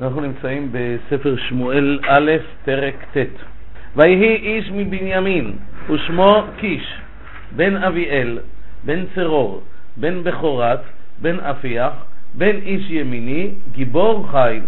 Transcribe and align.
אנחנו 0.00 0.20
נמצאים 0.20 0.72
בספר 0.72 1.36
שמואל 1.36 1.98
א', 2.08 2.30
פרק 2.64 2.94
ט'. 3.16 3.18
ויהי 3.96 4.34
איש 4.34 4.70
מבנימין, 4.70 5.52
ושמו 5.90 6.42
קיש, 6.56 6.94
בן 7.56 7.76
אביאל, 7.76 8.38
בן 8.84 9.04
צרור, 9.14 9.62
בן 9.96 10.24
בכורת, 10.24 10.80
בן 11.22 11.40
אפיח, 11.40 11.92
בן 12.34 12.56
איש 12.56 12.90
ימיני, 12.90 13.50
גיבור 13.72 14.28
חיל. 14.30 14.62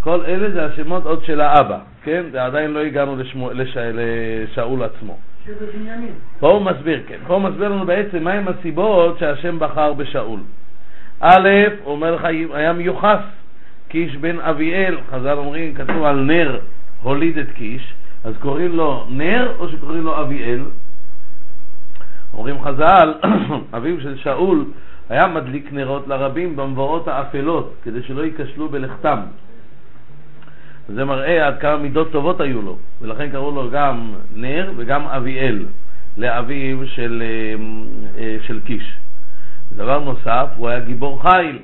כל 0.00 0.24
אלה 0.26 0.50
זה 0.50 0.64
השמות 0.64 1.06
עוד 1.06 1.24
של 1.24 1.40
האבא, 1.40 1.78
כן? 2.02 2.22
ועדיין 2.32 2.70
לא 2.70 2.80
הגענו 2.80 3.16
לשמו, 3.16 3.50
לש, 3.52 3.76
לשאול 3.76 4.82
עצמו. 4.82 5.16
פה 6.40 6.48
הוא 6.48 6.62
מסביר, 6.62 7.02
כן. 7.08 7.18
פה 7.26 7.34
הוא 7.34 7.42
מסביר 7.42 7.68
לנו 7.68 7.86
בעצם 7.86 8.24
מהם 8.24 8.48
הסיבות 8.48 9.18
שהשם 9.18 9.58
בחר 9.58 9.92
בשאול. 9.92 10.40
א', 11.20 11.48
הוא 11.84 11.92
אומר 11.92 12.14
לך, 12.14 12.24
היה 12.52 12.72
מיוחס. 12.72 13.41
קיש 13.92 14.16
בן 14.16 14.40
אביאל, 14.40 14.96
חז"ל 15.10 15.38
אומרים, 15.38 15.74
כתוב 15.74 16.02
על 16.02 16.20
נר 16.20 16.58
הוליד 17.02 17.38
את 17.38 17.50
קיש, 17.50 17.94
אז 18.24 18.34
קוראים 18.40 18.76
לו 18.76 19.06
נר 19.10 19.52
או 19.58 19.68
שקוראים 19.68 20.02
לו 20.04 20.20
אביאל? 20.20 20.60
אומרים 22.34 22.62
חז"ל, 22.64 23.14
אביו 23.76 24.00
של 24.00 24.16
שאול 24.16 24.64
היה 25.08 25.28
מדליק 25.28 25.72
נרות 25.72 26.08
לרבים 26.08 26.56
במבואות 26.56 27.08
האפלות, 27.08 27.74
כדי 27.82 28.02
שלא 28.02 28.22
ייכשלו 28.22 28.68
בלכתם. 28.68 29.20
זה 30.88 31.04
מראה 31.04 31.46
עד 31.46 31.58
כמה 31.60 31.76
מידות 31.76 32.12
טובות 32.12 32.40
היו 32.40 32.62
לו, 32.62 32.76
ולכן 33.00 33.30
קראו 33.30 33.50
לו 33.50 33.70
גם 33.70 34.14
נר 34.34 34.72
וגם 34.76 35.06
אביאל, 35.06 35.64
לאביו 36.16 36.86
של, 36.86 37.22
אה, 37.22 37.64
אה, 38.18 38.36
של 38.46 38.60
קיש. 38.64 38.96
דבר 39.76 39.98
נוסף, 39.98 40.46
הוא 40.56 40.68
היה 40.68 40.80
גיבור 40.80 41.22
חיל, 41.22 41.58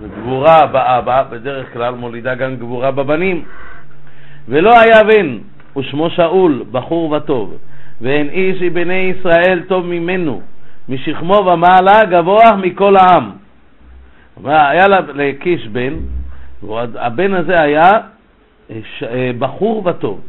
וגבורה 0.00 0.66
באבא, 0.66 1.22
בדרך 1.30 1.72
כלל 1.72 1.94
מולידה 1.94 2.34
גם 2.34 2.56
גבורה 2.56 2.90
בבנים. 2.90 3.44
ולא 4.48 4.80
היה 4.80 5.04
בן, 5.04 5.38
ושמו 5.76 6.10
שאול, 6.10 6.64
בחור 6.70 7.10
וטוב, 7.10 7.56
ואין 8.00 8.28
איש 8.28 8.62
מבני 8.62 9.12
ישראל 9.18 9.62
טוב 9.68 9.86
ממנו, 9.86 10.40
משכמו 10.88 11.34
ומעלה 11.34 12.04
גבוה 12.04 12.56
מכל 12.56 12.96
העם. 12.96 13.30
היה 14.44 14.88
לקיש 15.14 15.68
בן, 15.68 15.94
הבן 16.94 17.34
הזה 17.34 17.60
היה 17.60 17.90
אה, 18.70 18.76
אה, 19.02 19.30
בחור 19.38 19.86
וטוב. 19.86 20.20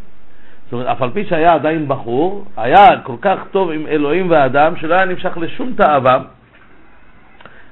זאת 0.66 0.74
אומרת, 0.74 0.88
אף 0.88 1.02
על 1.02 1.10
פי 1.10 1.26
שהיה 1.26 1.54
עדיין 1.54 1.88
בחור, 1.88 2.46
היה 2.58 2.88
כל 3.04 3.16
כך 3.22 3.40
טוב 3.52 3.72
עם 3.72 3.88
אלוהים 3.88 4.30
ואדם, 4.30 4.74
שלא 4.76 4.94
היה 4.94 5.06
נמשך 5.06 5.38
לשום 5.38 5.74
תאווה, 5.78 6.20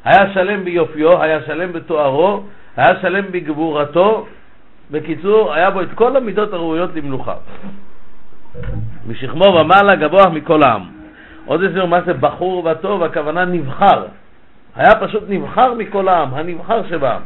היה 0.05 0.33
שלם 0.33 0.63
ביופיו, 0.63 1.21
היה 1.21 1.41
שלם 1.45 1.73
בתוארו, 1.73 2.43
היה 2.77 3.01
שלם 3.01 3.25
בגבורתו. 3.31 4.25
בקיצור, 4.91 5.53
היה 5.53 5.71
בו 5.71 5.81
את 5.81 5.93
כל 5.95 6.17
המידות 6.17 6.53
הראויות 6.53 6.95
למלוכה. 6.95 7.35
משכמו 9.07 9.45
ומעלה 9.45 9.95
גבוה 9.95 10.29
מכל 10.29 10.63
העם. 10.63 10.81
עוד 11.45 11.63
איזה 11.63 11.85
מה 11.85 12.01
זה 12.01 12.13
בחור 12.13 12.65
וטוב, 12.65 13.03
הכוונה 13.03 13.45
נבחר. 13.45 14.05
היה 14.75 14.95
פשוט 14.95 15.23
נבחר 15.29 15.73
מכל 15.73 16.07
העם, 16.07 16.33
הנבחר 16.33 16.87
שבעם. 16.89 17.21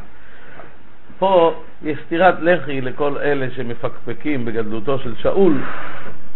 פה 1.20 1.53
יש 1.83 1.98
סטירת 2.05 2.36
לחי 2.42 2.81
לכל 2.81 3.17
אלה 3.17 3.48
שמפקפקים 3.55 4.45
בגדלותו 4.45 5.00
של 5.00 5.16
שאול. 5.16 5.58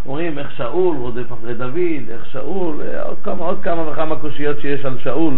אומרים 0.06 0.40
איך 0.40 0.52
שאול 0.52 0.98
רודף 0.98 1.34
אחרי 1.34 1.54
דוד, 1.54 2.10
איך 2.12 2.26
שאול, 2.26 2.76
עוד 3.04 3.18
כמה, 3.24 3.46
עוד 3.46 3.60
כמה 3.64 3.90
וכמה 3.90 4.16
קושיות 4.16 4.60
שיש 4.60 4.86
על 4.86 4.98
שאול. 5.04 5.34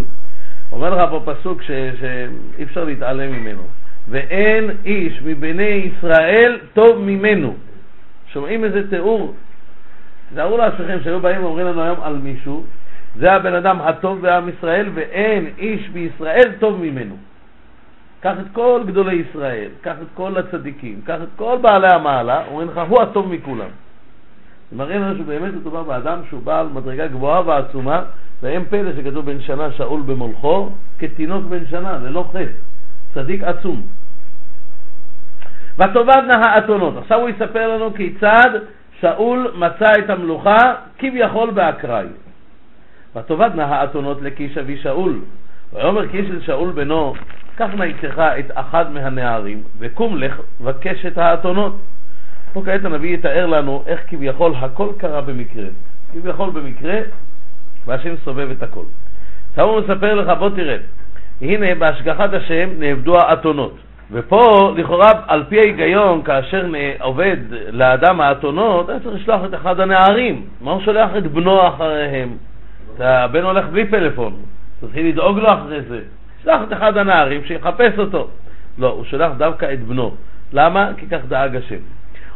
אומר 0.74 0.96
לך 0.96 1.10
פה 1.10 1.34
פסוק 1.34 1.62
שאי 1.62 2.64
אפשר 2.64 2.84
להתעלם 2.84 3.32
ממנו. 3.32 3.64
ואין 4.10 4.70
איש 4.86 5.22
מבני 5.26 5.64
ישראל 5.94 6.60
טוב 6.74 7.02
ממנו. 7.02 7.56
שומעים 8.28 8.64
איזה 8.64 8.90
תיאור? 8.90 9.34
תארו 10.36 10.58
לעצמכם 10.58 10.98
שהיו 11.04 11.20
באים 11.20 11.44
ואומרים 11.44 11.68
לנו 11.68 11.84
היום 11.84 12.02
על 12.02 12.18
מישהו, 12.18 12.64
זה 13.16 13.32
הבן 13.32 13.54
אדם 13.54 13.82
הטוב 13.82 14.22
בעם 14.22 14.50
ישראל 14.50 14.90
ואין 14.94 15.50
איש 15.58 15.90
בישראל 15.90 16.52
טוב 16.60 16.82
ממנו. 16.82 17.16
קח 18.22 18.34
את 18.40 18.46
כל 18.54 18.82
גדולי 18.88 19.16
ישראל, 19.16 19.70
קח 19.82 19.96
את 20.02 20.08
כל 20.14 20.38
הצדיקים, 20.38 21.02
קח 21.06 21.18
את 21.24 21.28
כל 21.36 21.58
בעלי 21.62 21.88
המעלה, 21.92 22.44
אומרים 22.48 22.68
לך, 22.70 22.82
הוא 22.90 23.02
הטוב 23.02 23.34
מכולם. 23.34 23.70
זה 24.72 24.78
מראה 24.78 24.98
לנו 24.98 25.18
שבאמת 25.18 25.54
מדובר 25.54 25.84
באדם 25.84 26.20
שהוא 26.30 26.42
בעל 26.44 26.68
מדרגה 26.74 27.08
גבוהה 27.08 27.42
ועצומה, 27.48 28.04
ואין 28.44 28.66
פלא 28.70 28.92
שכתוב 28.98 29.26
בן 29.26 29.42
שנה 29.42 29.72
שאול 29.72 30.02
במולכו, 30.02 30.70
כתינוק 31.00 31.46
בן 31.46 31.66
שנה, 31.70 31.98
ללא 31.98 32.26
חטא, 32.30 32.44
צדיק 33.14 33.44
עצום. 33.44 33.82
ותאבדנה 35.76 36.36
האתונות. 36.36 36.98
עכשיו 36.98 37.20
הוא 37.20 37.30
יספר 37.30 37.76
לנו 37.76 37.94
כיצד 37.94 38.50
שאול 39.00 39.52
מצא 39.56 39.92
את 40.00 40.10
המלוכה 40.10 40.58
כביכול 41.00 41.52
באקראי. 41.52 42.08
ותאבדנה 43.16 43.66
האתונות 43.66 44.22
לקיש 44.22 44.58
אבי 44.58 44.78
שאול. 44.78 45.20
ויאמר 45.74 46.08
קיש 46.08 46.26
אל 46.30 46.42
שאול 46.42 46.72
בנו, 46.72 47.14
קח 47.56 47.70
נא 47.78 47.84
איתך 47.84 48.22
את 48.40 48.52
אחד 48.56 48.92
מהנערים, 48.92 49.64
וקום 49.80 50.18
לך 50.18 50.40
וקש 50.62 51.06
את 51.06 51.18
האתונות. 51.18 51.76
פה 52.54 52.62
כעת 52.66 52.86
הנביא 52.86 53.14
יתאר 53.14 53.46
לנו 53.46 53.84
איך 53.86 54.02
כביכול 54.08 54.54
הכל 54.56 54.90
קרה 54.98 55.22
במקרה. 55.22 55.68
כביכול 56.14 56.50
במקרה 56.50 57.00
והשם 57.88 58.16
סובב 58.24 58.52
את 58.52 58.64
הכל. 58.64 58.84
עכשיו 59.50 59.66
הוא 59.66 59.80
מספר 59.80 60.14
לך, 60.14 60.38
בוא 60.40 60.50
תראה, 60.50 60.78
הנה 61.42 61.76
בהשגחת 61.76 62.34
השם 62.34 62.70
נאבדו 62.80 63.18
האתונות. 63.18 63.78
ופה, 64.12 64.74
לכאורה, 64.78 65.12
על 65.28 65.44
פי 65.50 65.60
ההיגיון, 65.60 66.24
כאשר 66.24 66.66
עובד 67.00 67.38
לאדם 67.70 68.22
האתונות, 68.22 68.90
היה 68.90 69.00
צריך 69.00 69.16
לשלוח 69.16 69.42
את 69.46 69.54
אחד 69.54 69.80
הנערים. 69.80 70.46
מה 70.62 70.72
הוא 70.72 70.82
שולח 70.82 71.10
את 71.18 71.32
בנו 71.32 71.68
אחריהם? 71.68 72.38
הבן 73.00 73.44
הולך 73.44 73.66
בלי 73.66 73.88
פלאפון, 73.88 74.34
צריכים 74.82 75.08
לדאוג 75.08 75.38
לו 75.38 75.48
אחרי 75.48 75.82
זה. 75.82 76.00
שלח 76.44 76.62
את 76.68 76.74
אחד 76.74 76.98
הנערים 76.98 77.42
שיחפש 77.46 78.00
אותו. 78.00 78.28
לא, 78.78 78.90
הוא 78.90 79.06
שולח 79.06 79.32
דווקא 79.38 79.74
את 79.74 79.84
בנו. 79.84 80.16
למה? 80.54 80.90
כי 80.98 81.06
כך 81.08 81.26
דאג 81.28 81.56
השם. 81.56 81.80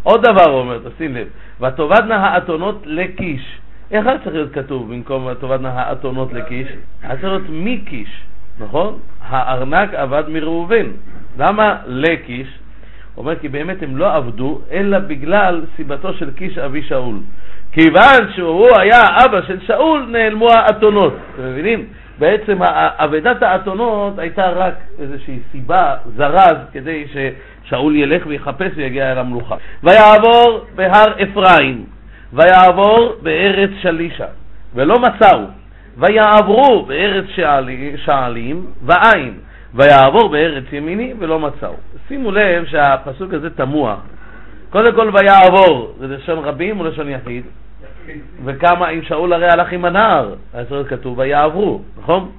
עוד 0.03 0.22
דבר 0.22 0.50
הוא 0.50 0.59
אומר, 0.59 0.79
תשים 0.90 1.16
לב, 1.16 1.28
ותאבדנה 1.62 2.16
האתונות 2.16 2.81
לקיש. 2.85 3.59
איך 3.91 4.07
היה 4.07 4.17
צריך 4.17 4.35
להיות 4.35 4.53
כתוב 4.53 4.93
במקום 4.93 5.33
תאבדנה 5.33 5.69
האתונות 5.69 6.33
לקיש? 6.33 6.67
היה 7.03 7.11
צריך 7.11 7.23
להיות 7.23 7.43
מקיש, 7.49 8.21
נכון? 8.59 8.99
הארנק 9.21 9.93
עבד 9.93 10.23
מראובן. 10.27 10.85
למה 11.37 11.77
לקיש? 11.85 12.47
הוא 13.15 13.23
אומר 13.23 13.35
כי 13.35 13.47
באמת 13.47 13.83
הם 13.83 13.97
לא 13.97 14.15
עבדו, 14.15 14.61
אלא 14.71 14.99
בגלל 14.99 15.65
סיבתו 15.75 16.13
של 16.13 16.31
קיש 16.31 16.57
אבי 16.57 16.83
שאול. 16.83 17.15
כיוון 17.71 18.31
שהוא 18.35 18.67
היה 18.79 19.01
אבא 19.25 19.41
של 19.41 19.59
שאול, 19.59 20.07
נעלמו 20.11 20.49
האתונות. 20.49 21.13
אתם 21.33 21.43
מבינים? 21.43 21.85
בעצם 22.19 22.57
אבדת 22.97 23.43
האתונות 23.43 24.19
הייתה 24.19 24.49
רק 24.49 24.73
איזושהי 24.99 25.39
סיבה, 25.51 25.95
זרז, 26.15 26.57
כדי 26.73 27.05
ששאול 27.13 27.95
ילך 27.95 28.23
ויחפש 28.27 28.71
ויגיע 28.75 29.11
אל 29.11 29.17
המלוכה. 29.17 29.55
ויעבור 29.83 30.65
בהר 30.75 31.13
אפרים, 31.23 31.85
ויעבור 32.33 33.13
בארץ 33.21 33.69
שלישה, 33.81 34.25
ולא 34.75 34.95
מצאו. 34.99 35.39
ויעברו 35.97 36.85
בארץ 36.85 37.25
שעלים, 38.05 38.65
ואין. 38.85 39.33
ויעבור 39.73 40.29
בארץ 40.29 40.63
ימיני 40.71 41.13
ולא 41.19 41.39
מצאו. 41.39 41.73
שימו 42.07 42.31
לב 42.31 42.66
שהפסוק 42.66 43.33
הזה 43.33 43.49
תמוה. 43.49 43.95
קודם 44.69 44.95
כל 44.95 45.11
ויעבור, 45.13 45.93
זה 45.99 46.07
לשון 46.07 46.39
רבים 46.39 46.79
או 46.79 46.85
לשון 46.85 47.09
יחיד? 47.09 47.43
וכמה, 48.45 48.89
אם 48.89 49.01
שאול 49.01 49.33
הרי 49.33 49.47
הלך 49.47 49.71
עם 49.71 49.85
הנער, 49.85 50.33
אז 50.53 50.66
כתוב 50.89 51.19
ויעברו, 51.19 51.81
נכון? 51.97 52.29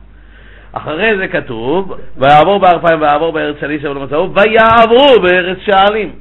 אחרי 0.72 1.16
זה 1.18 1.28
כתוב, 1.28 1.94
ויעבור 2.16 2.58
בארפיים 2.58 3.00
ויעבור 3.00 3.32
בארץ 3.32 3.56
שלישה 3.60 3.90
ולא 3.90 4.00
מצאו, 4.00 4.34
ויעברו 4.34 5.22
בארץ 5.22 5.58
שעלים. 5.58 6.12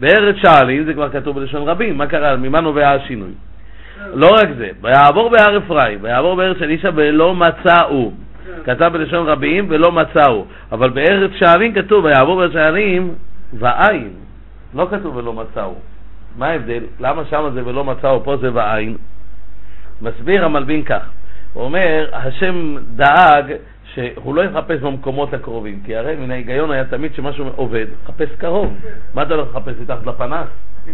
בארץ 0.00 0.36
שעלים 0.36 0.84
זה 0.84 0.94
כבר 0.94 1.10
כתוב 1.10 1.40
בלשון 1.40 1.68
רבים, 1.68 1.98
מה 1.98 2.06
קרה? 2.06 2.36
ממה 2.36 2.60
נובע 2.60 2.90
השינוי? 2.90 3.32
לא 4.14 4.26
רק 4.26 4.48
זה, 4.58 4.68
ויעבור 4.80 5.30
בהר 5.30 5.58
אפרים, 5.58 5.98
ויעבור 6.02 6.34
בארץ 6.34 6.58
שלישה 6.58 6.88
ולא 6.94 7.34
מצאו. 7.34 8.12
כתב 8.64 8.90
בלשון 8.92 9.26
רבים 9.26 9.66
ולא 9.68 9.92
מצאו, 9.92 10.44
אבל 10.72 10.90
בארץ 10.90 11.30
שערים 11.38 11.74
כתוב 11.74 12.04
ויעבור 12.04 12.36
בארץ 12.36 12.52
שערים 12.52 13.14
ואין, 13.52 14.10
לא 14.74 14.86
כתוב 14.90 15.16
ולא 15.16 15.32
מצאו. 15.32 15.74
מה 16.38 16.46
ההבדל? 16.46 16.82
למה 17.00 17.22
שם 17.30 17.50
זה 17.54 17.66
ולא 17.66 17.84
מצאו, 17.84 18.24
פה 18.24 18.36
זה 18.36 18.54
ואין? 18.54 18.96
מסביר 20.02 20.44
המלבין 20.44 20.82
כך, 20.82 21.02
הוא 21.52 21.64
אומר, 21.64 22.08
השם 22.12 22.76
דאג 22.96 23.52
שהוא 23.94 24.34
לא 24.34 24.42
יחפש 24.42 24.80
במקומות 24.80 25.34
הקרובים, 25.34 25.80
כי 25.84 25.96
הרי 25.96 26.16
מן 26.16 26.30
ההיגיון 26.30 26.70
היה 26.70 26.84
תמיד 26.84 27.14
שמשהו 27.14 27.48
עובד, 27.56 27.86
חפש 28.06 28.28
קרוב. 28.38 28.74
מה 29.14 29.22
אתה 29.22 29.36
לא 29.36 29.46
מחפש 29.50 29.74
מתחת 29.80 30.06
לפנס? 30.06 30.48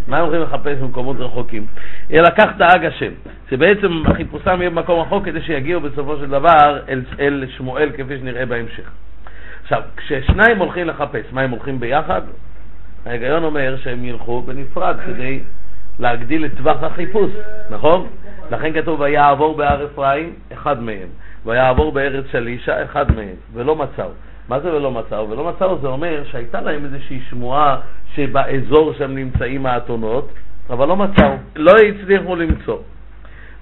מה 0.07 0.19
הם 0.19 0.25
הולכים 0.25 0.43
לחפש 0.43 0.79
במקומות 0.79 1.17
רחוקים? 1.21 1.67
אלא 2.13 2.29
כך 2.39 2.47
דאג 2.57 2.85
השם, 2.85 3.13
שבעצם 3.51 4.03
חיפושם 4.17 4.57
יהיה 4.61 4.71
במקום 4.71 5.01
רחוק 5.01 5.25
כדי 5.25 5.43
שיגיעו 5.43 5.81
בסופו 5.81 6.17
של 6.17 6.31
דבר 6.31 6.79
אל, 6.89 7.03
אל 7.21 7.45
שמואל 7.57 7.91
כפי 7.91 8.19
שנראה 8.19 8.47
בהמשך. 8.47 8.91
עכשיו, 9.63 9.83
כששניים 9.97 10.59
הולכים 10.59 10.87
לחפש, 10.87 11.25
מה 11.33 11.41
הם 11.41 11.51
הולכים 11.51 11.81
ביחד? 11.81 12.23
ההיגיון 13.07 13.45
אומר 13.45 13.77
שהם 13.77 14.05
ילכו 14.05 14.43
בנפרד 14.43 14.97
כדי 15.07 15.41
להגדיל 15.99 16.45
את 16.45 16.51
טווח 16.57 16.83
החיפוש, 16.83 17.31
נכון? 17.71 18.07
לכן 18.51 18.73
כתוב 18.73 19.01
ויעבור 19.01 19.57
בהר 19.57 19.87
אפרים, 19.87 20.33
אחד 20.53 20.83
מהם, 20.83 21.09
ויעבור 21.47 21.93
בארץ 21.93 22.25
שלישה, 22.33 22.85
אחד 22.85 23.17
מהם, 23.17 23.35
ולא 23.53 23.77
מצאו. 23.77 24.11
מה 24.49 24.61
זה 24.61 24.75
ולא 24.75 24.91
מצאו? 24.91 25.31
ולא 25.31 25.45
מצאו 25.45 25.79
זה 25.79 25.89
אומר 25.89 26.23
שהייתה 26.25 26.61
להם 26.61 26.85
איזושהי 26.85 27.21
שמועה 27.31 27.77
שבאזור 28.15 28.93
שהם 28.99 29.15
נמצאים 29.15 29.67
האתונות, 29.67 30.29
אבל 30.71 30.89
לא 30.89 30.97
מצאו, 30.97 31.33
לא 31.57 31.73
הצליחו 31.73 32.37
למצוא. 32.37 32.79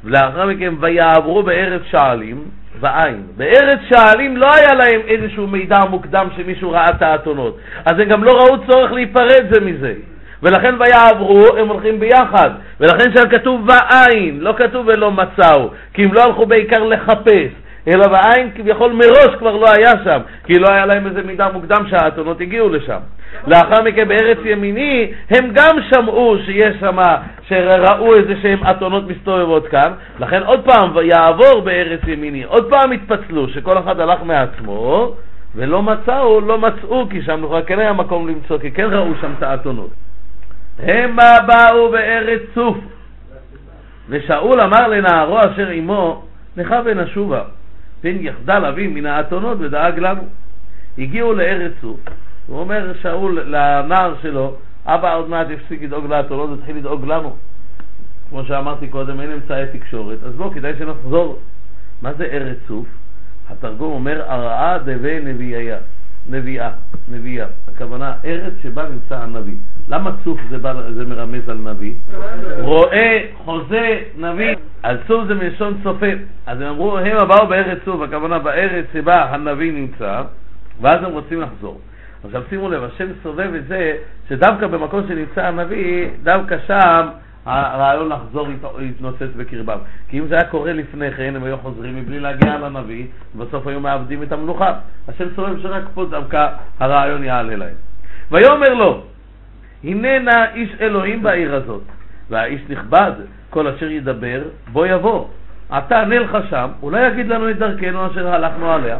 ולאחר 0.04 0.46
מכן 0.46 0.74
ויעברו 0.80 1.42
בארץ 1.42 1.82
שעלים 1.90 2.44
ואין. 2.80 3.22
בארץ 3.36 3.78
שעלים 3.88 4.36
לא 4.36 4.48
היה 4.54 4.74
להם 4.74 5.00
איזשהו 5.06 5.46
מידע 5.46 5.84
מוקדם 5.84 6.28
שמישהו 6.36 6.70
ראה 6.70 6.90
את 6.90 7.02
האתונות, 7.02 7.58
אז 7.84 7.98
הם 7.98 8.08
גם 8.08 8.24
לא 8.24 8.32
ראו 8.32 8.66
צורך 8.66 8.92
להיפרד 8.92 9.44
זה 9.50 9.60
מזה. 9.60 9.94
ולכן 10.42 10.74
ויעברו, 10.78 11.56
הם 11.58 11.68
הולכים 11.68 12.00
ביחד. 12.00 12.50
ולכן 12.80 13.12
שם 13.14 13.28
כתוב 13.28 13.68
ואין, 13.68 14.40
לא 14.40 14.54
כתוב 14.56 14.86
ולא 14.86 15.12
מצאו, 15.12 15.70
כי 15.94 16.04
הם 16.04 16.12
לא 16.12 16.22
הלכו 16.22 16.46
בעיקר 16.46 16.84
לחפש. 16.84 17.50
אלא 17.88 18.08
בעין 18.08 18.50
כביכול 18.54 18.92
מראש 18.92 19.36
כבר 19.38 19.56
לא 19.56 19.66
היה 19.70 19.92
שם, 20.04 20.20
כי 20.44 20.58
לא 20.58 20.68
היה 20.70 20.86
להם 20.86 21.06
איזה 21.06 21.22
מידע 21.22 21.48
מוקדם 21.52 21.86
שהאתונות 21.90 22.40
הגיעו 22.40 22.68
לשם. 22.68 22.98
לאחר 23.46 23.82
מכן 23.82 24.08
בארץ 24.08 24.38
ימיני 24.44 25.12
הם 25.30 25.50
גם 25.52 25.76
שמעו 25.90 26.36
שיש 26.44 26.76
שם, 26.80 26.96
שראו 27.48 28.14
איזה 28.14 28.34
שהם 28.42 28.58
אתונות 28.70 29.08
מסתובבות 29.08 29.68
כאן, 29.68 29.92
לכן 30.20 30.42
עוד 30.42 30.64
פעם 30.64 30.90
יעבור 31.02 31.60
בארץ 31.60 32.00
ימיני, 32.06 32.44
עוד 32.44 32.70
פעם 32.70 32.92
התפצלו, 32.92 33.48
שכל 33.48 33.78
אחד 33.78 34.00
הלך 34.00 34.22
מעצמו, 34.24 35.14
ולא 35.54 35.82
מצאו, 35.82 36.40
לא 36.40 36.58
מצאו, 36.58 37.08
כי 37.10 37.22
שם 37.22 37.40
כבר 37.46 37.62
כן 37.62 37.78
היה 37.78 37.92
מקום 37.92 38.28
למצוא, 38.28 38.58
כי 38.58 38.70
כן 38.70 38.88
ראו 38.90 39.10
שם 39.20 39.32
את 39.38 39.42
האתונות. 39.42 39.90
המה 40.78 41.32
באו 41.46 41.90
בארץ 41.90 42.40
צוף, 42.54 42.76
ושאול 44.08 44.60
אמר 44.60 44.88
לנערו 44.88 45.38
אשר 45.38 45.68
עמו, 45.68 46.22
לך 46.56 46.74
ונשובה. 46.84 47.42
פן 48.00 48.16
יחדל 48.20 48.64
אבי 48.64 48.86
מן 48.86 49.06
האתונות 49.06 49.58
ודאג 49.60 49.98
לנו. 49.98 50.22
הגיעו 50.98 51.32
לארץ 51.32 51.72
סוף, 51.80 52.00
הוא 52.46 52.60
אומר 52.60 52.92
שאול 53.02 53.40
לנער 53.40 54.14
שלו, 54.22 54.56
אבא 54.86 55.16
עוד 55.16 55.28
מעט 55.28 55.46
הפסיק 55.54 55.82
לדאוג 55.82 56.06
לאתונות 56.06 56.50
והתחיל 56.50 56.76
לדאוג 56.76 57.06
לנו. 57.06 57.36
כמו 58.28 58.44
שאמרתי 58.44 58.88
קודם, 58.88 59.20
אין 59.20 59.30
אמצעי 59.32 59.64
תקשורת, 59.72 60.18
אז 60.24 60.34
בוא, 60.34 60.54
כדאי 60.54 60.72
שנחזור. 60.78 61.38
מה 62.02 62.12
זה 62.12 62.24
ארץ 62.24 62.56
סוף? 62.68 62.86
התרגום 63.50 63.92
אומר, 63.92 64.22
הרעה 64.26 64.78
דבי 64.78 65.20
נביאיה. 65.20 65.78
נביאה, 66.28 66.70
נביאה. 67.08 67.46
הכוונה, 67.74 68.12
ארץ 68.24 68.52
שבה 68.62 68.88
נמצא 68.88 69.16
הנביא. 69.16 69.54
למה 69.88 70.10
צוף 70.24 70.38
זה, 70.50 70.58
בא, 70.58 70.72
זה 70.94 71.04
מרמז 71.04 71.48
על 71.48 71.56
נביא? 71.56 71.94
רואה, 72.60 73.20
חוזה, 73.36 73.98
נביא. 74.18 74.56
על 74.82 74.98
צוף 75.06 75.24
זה 75.26 75.34
מלשון 75.34 75.80
צופה. 75.82 76.06
אז 76.46 76.60
הם 76.60 76.66
אמרו, 76.66 76.98
הם 76.98 77.28
באו 77.28 77.46
בארץ 77.46 77.78
צוף, 77.84 78.00
הכוונה 78.00 78.38
בארץ 78.38 78.84
שבה 78.92 79.24
הנביא 79.24 79.72
נמצא, 79.72 80.22
ואז 80.80 81.04
הם 81.04 81.12
רוצים 81.12 81.40
לחזור. 81.40 81.80
עכשיו 82.24 82.42
שימו 82.48 82.68
לב, 82.68 82.84
השם 82.84 83.06
סובב 83.22 83.54
את 83.54 83.66
זה, 83.68 83.96
שדווקא 84.28 84.66
במקום 84.66 85.00
שנמצא 85.08 85.46
הנביא, 85.46 86.08
דווקא 86.22 86.56
שם 86.66 87.08
הרעיון 87.48 88.08
לחזור 88.08 88.48
להתנוצץ 88.78 89.28
בקרבם. 89.36 89.78
כי 90.08 90.18
אם 90.18 90.26
זה 90.26 90.34
היה 90.34 90.44
קורה 90.44 90.72
לפני 90.72 91.10
כן, 91.10 91.36
הם 91.36 91.44
היו 91.44 91.58
חוזרים 91.58 91.96
מבלי 91.96 92.20
להגיע 92.20 92.58
לנביא, 92.58 93.06
ובסוף 93.36 93.66
היו 93.66 93.80
מאבדים 93.80 94.22
את 94.22 94.32
המלוכה. 94.32 94.72
השם 95.08 95.24
סובב 95.36 95.62
שרק 95.62 95.84
פה 95.94 96.04
דווקא 96.04 96.48
הרעיון 96.80 97.24
יעלה 97.24 97.56
להם. 97.56 97.74
ויאמר 98.30 98.74
לו, 98.74 99.02
הננה 99.84 100.54
איש 100.54 100.70
אלוהים 100.80 101.22
בעיר 101.22 101.54
הזאת, 101.54 101.82
והאיש 102.30 102.60
נכבד, 102.68 103.12
כל 103.50 103.66
אשר 103.68 103.90
ידבר, 103.90 104.42
בוא 104.72 104.86
יבוא. 104.86 105.28
אתה 105.78 106.04
נלך 106.04 106.38
שם, 106.50 106.68
אולי 106.82 107.06
יגיד 107.06 107.28
לנו 107.28 107.50
את 107.50 107.58
דרכנו 107.58 108.06
אשר 108.06 108.28
הלכנו 108.34 108.72
עליה. 108.72 108.98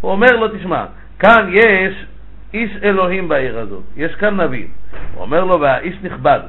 הוא 0.00 0.10
אומר 0.10 0.36
לו, 0.36 0.48
תשמע, 0.48 0.84
כאן 1.18 1.48
יש 1.52 2.06
איש 2.54 2.70
אלוהים 2.82 3.28
בעיר 3.28 3.58
הזאת, 3.58 3.82
יש 3.96 4.14
כאן 4.14 4.40
נביא. 4.40 4.66
הוא 5.14 5.22
אומר 5.22 5.44
לו, 5.44 5.60
והאיש 5.60 5.96
נכבד. 6.02 6.40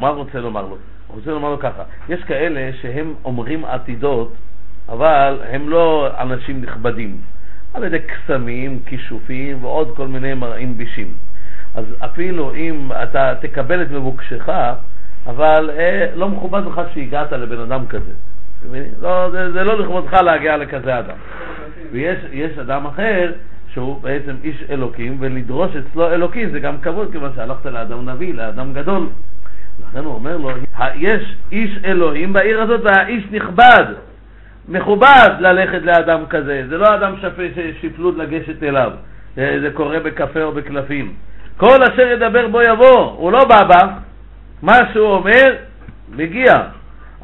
מה 0.00 0.08
רוצה 0.08 0.40
לומר 0.40 0.62
לו? 0.62 0.76
הוא 1.06 1.16
רוצה 1.16 1.30
לומר 1.30 1.50
לו 1.50 1.58
ככה, 1.58 1.82
יש 2.08 2.24
כאלה 2.24 2.70
שהם 2.82 3.14
אומרים 3.24 3.64
עתידות, 3.64 4.34
אבל 4.88 5.40
הם 5.50 5.68
לא 5.68 6.08
אנשים 6.18 6.62
נכבדים, 6.62 7.16
על 7.74 7.84
ידי 7.84 7.98
קסמים, 7.98 8.80
כישופים 8.86 9.64
ועוד 9.64 9.96
כל 9.96 10.08
מיני 10.08 10.34
מרעין 10.34 10.76
בישים. 10.76 11.12
אז 11.74 11.84
אפילו 12.04 12.54
אם 12.54 12.90
אתה 13.02 13.34
תקבל 13.40 13.82
את 13.82 13.90
מבוקשך, 13.90 14.48
אבל 15.26 15.70
אה, 15.78 16.06
לא 16.14 16.28
מכובד 16.28 16.62
לך 16.66 16.80
שהגעת 16.94 17.32
לבן 17.32 17.60
אדם 17.60 17.86
כזה. 17.86 18.12
לא, 19.00 19.30
זה, 19.30 19.52
זה 19.52 19.64
לא 19.64 19.78
לכבודך 19.78 20.12
להגיע 20.12 20.56
לכזה 20.56 20.98
אדם. 20.98 21.16
ויש 21.92 22.58
אדם 22.58 22.86
אחר 22.86 23.32
שהוא 23.72 24.02
בעצם 24.02 24.36
איש 24.44 24.64
אלוקים, 24.70 25.16
ולדרוש 25.20 25.70
אצלו 25.76 26.12
אלוקים 26.12 26.50
זה 26.50 26.60
גם 26.60 26.78
כבוד, 26.78 27.12
כיוון 27.12 27.30
שהלכת 27.34 27.66
לאדם 27.66 28.08
נביא, 28.08 28.34
לאדם 28.34 28.72
גדול. 28.72 29.06
לכן 29.82 30.04
הוא 30.04 30.14
אומר 30.14 30.36
לו, 30.36 30.50
יש 30.94 31.36
איש 31.52 31.78
אלוהים 31.84 32.32
בעיר 32.32 32.62
הזאת 32.62 32.80
והאיש 32.84 33.24
נכבד, 33.30 33.84
מכובד 34.68 35.28
ללכת 35.38 35.82
לאדם 35.82 36.26
כזה, 36.30 36.64
זה 36.68 36.78
לא 36.78 36.94
אדם 36.94 37.14
ששיפלו 37.54 38.12
לגשת 38.16 38.62
אליו, 38.62 38.92
זה 39.34 39.70
קורה 39.74 40.00
בקפה 40.00 40.42
או 40.42 40.52
בקלפים. 40.52 41.14
כל 41.56 41.82
אשר 41.82 42.06
ידבר 42.12 42.48
בו 42.48 42.62
יבוא, 42.62 43.00
הוא 43.16 43.32
לא 43.32 43.44
בא 43.44 43.64
בה, 43.64 43.94
מה 44.62 44.78
שהוא 44.92 45.08
אומר, 45.08 45.54
מגיע. 46.16 46.52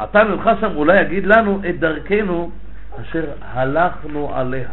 אתה 0.05 0.25
ממך 0.25 0.51
שם 0.61 0.71
אולי 0.77 1.01
יגיד 1.01 1.27
לנו 1.27 1.61
את 1.69 1.81
דרכנו 1.81 2.51
אשר 3.01 3.25
הלכנו 3.43 4.35
עליה. 4.35 4.69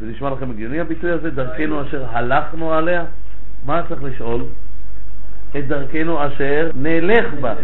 זה 0.00 0.06
נשמע 0.06 0.30
לכם 0.30 0.50
הגיוני 0.50 0.80
הביטוי 0.80 1.10
הזה, 1.10 1.30
דרכנו 1.30 1.82
אשר 1.82 2.04
הלכנו 2.12 2.74
עליה? 2.74 3.04
מה 3.66 3.82
צריך 3.88 4.02
לשאול? 4.02 4.42
את 5.58 5.68
דרכנו 5.68 6.26
אשר 6.26 6.70
נלך 6.74 7.34
בה. 7.40 7.54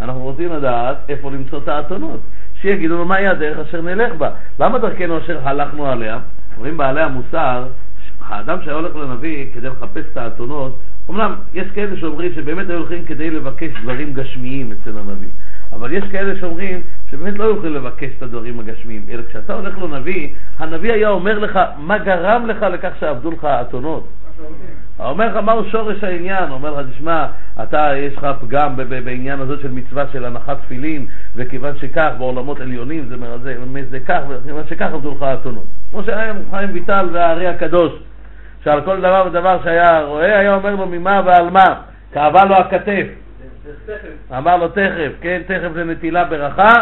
אנחנו 0.00 0.20
רוצים 0.20 0.52
לדעת 0.52 0.96
איפה 1.08 1.30
למצוא 1.30 1.58
את 1.58 1.68
האתונות. 1.68 2.20
שיגידו 2.60 2.94
לנו 2.94 3.04
מהי 3.04 3.26
הדרך 3.26 3.58
אשר 3.68 3.80
נלך 3.80 4.12
בה. 4.14 4.30
למה 4.60 4.78
דרכנו 4.78 5.18
אשר 5.18 5.38
הלכנו 5.48 5.86
עליה? 5.86 6.18
אומרים 6.56 6.76
בעלי 6.76 7.00
המוסר, 7.00 7.64
האדם 8.26 8.58
שהיה 8.62 8.76
הולך 8.76 8.96
לנביא 8.96 9.46
כדי 9.54 9.68
לחפש 9.68 10.04
את 10.12 10.16
האתונות, 10.16 10.78
אמנם 11.10 11.34
יש 11.54 11.68
כאלה 11.74 11.96
שאומרים 11.96 12.32
שבאמת 12.34 12.70
היו 12.70 12.78
הולכים 12.78 13.04
כדי 13.04 13.30
לבקש 13.30 13.70
דברים 13.82 14.12
גשמיים 14.14 14.72
אצל 14.72 14.98
הנביא, 14.98 15.28
אבל 15.72 15.92
יש 15.92 16.04
כאלה 16.10 16.40
שאומרים 16.40 16.80
שבאמת 17.10 17.38
לא 17.38 17.44
יכולים 17.44 17.74
לבקש 17.74 18.10
את 18.16 18.22
הדברים 18.22 18.60
הגשמיים, 18.60 19.02
אלא 19.10 19.22
כשאתה 19.28 19.54
הולך 19.54 19.78
לנביא, 19.78 20.28
הנביא 20.58 20.92
היה 20.92 21.08
אומר 21.08 21.38
לך 21.38 21.58
מה 21.78 21.98
גרם 21.98 22.46
לך 22.46 22.62
לכך 22.62 22.90
שעבדו 23.00 23.30
לך 23.30 23.44
האתונות. 23.44 24.08
אומר 25.00 25.28
לך 25.28 25.36
מהו 25.36 25.64
שורש 25.64 26.04
העניין, 26.04 26.50
אומר 26.50 26.80
לך, 26.80 26.86
תשמע, 26.94 27.26
אתה, 27.62 27.90
יש 27.96 28.16
לך 28.16 28.26
פגם 28.40 28.76
בעניין 28.76 29.40
הזאת 29.40 29.60
של 29.60 29.70
מצווה 29.70 30.04
של 30.12 30.24
הנחת 30.24 30.56
תפילין, 30.62 31.06
וכיוון 31.36 31.76
שכך, 31.76 32.10
בעולמות 32.18 32.60
עליונים, 32.60 33.08
זה, 33.08 33.16
זה, 33.42 33.56
זה 33.90 34.00
כך, 34.00 34.20
וכיוון 34.28 34.64
שכך 34.68 34.88
עבדו 34.92 35.14
לך 35.14 35.22
האתונות. 35.22 35.64
כמו 35.90 36.02
שהיה 36.02 36.32
חיים 36.50 36.70
ויטל 36.72 37.08
והארי 37.12 37.46
הקדוש, 37.46 37.92
שעל 38.64 38.80
כל 38.80 39.00
דבר 39.00 39.24
ודבר 39.26 39.58
שהיה 39.64 40.04
רואה, 40.04 40.38
היה 40.38 40.54
אומר 40.54 40.74
לו 40.74 40.86
ממה 40.86 41.22
ועל 41.24 41.50
מה, 41.50 41.74
כאבה 42.12 42.44
לו 42.44 42.54
הכתף. 42.54 43.06
אמר 44.38 44.56
לו 44.56 44.68
תכף, 44.68 45.12
כן, 45.20 45.40
תכף 45.46 45.68
זה 45.74 45.84
נטילה 45.84 46.24
ברכה, 46.24 46.72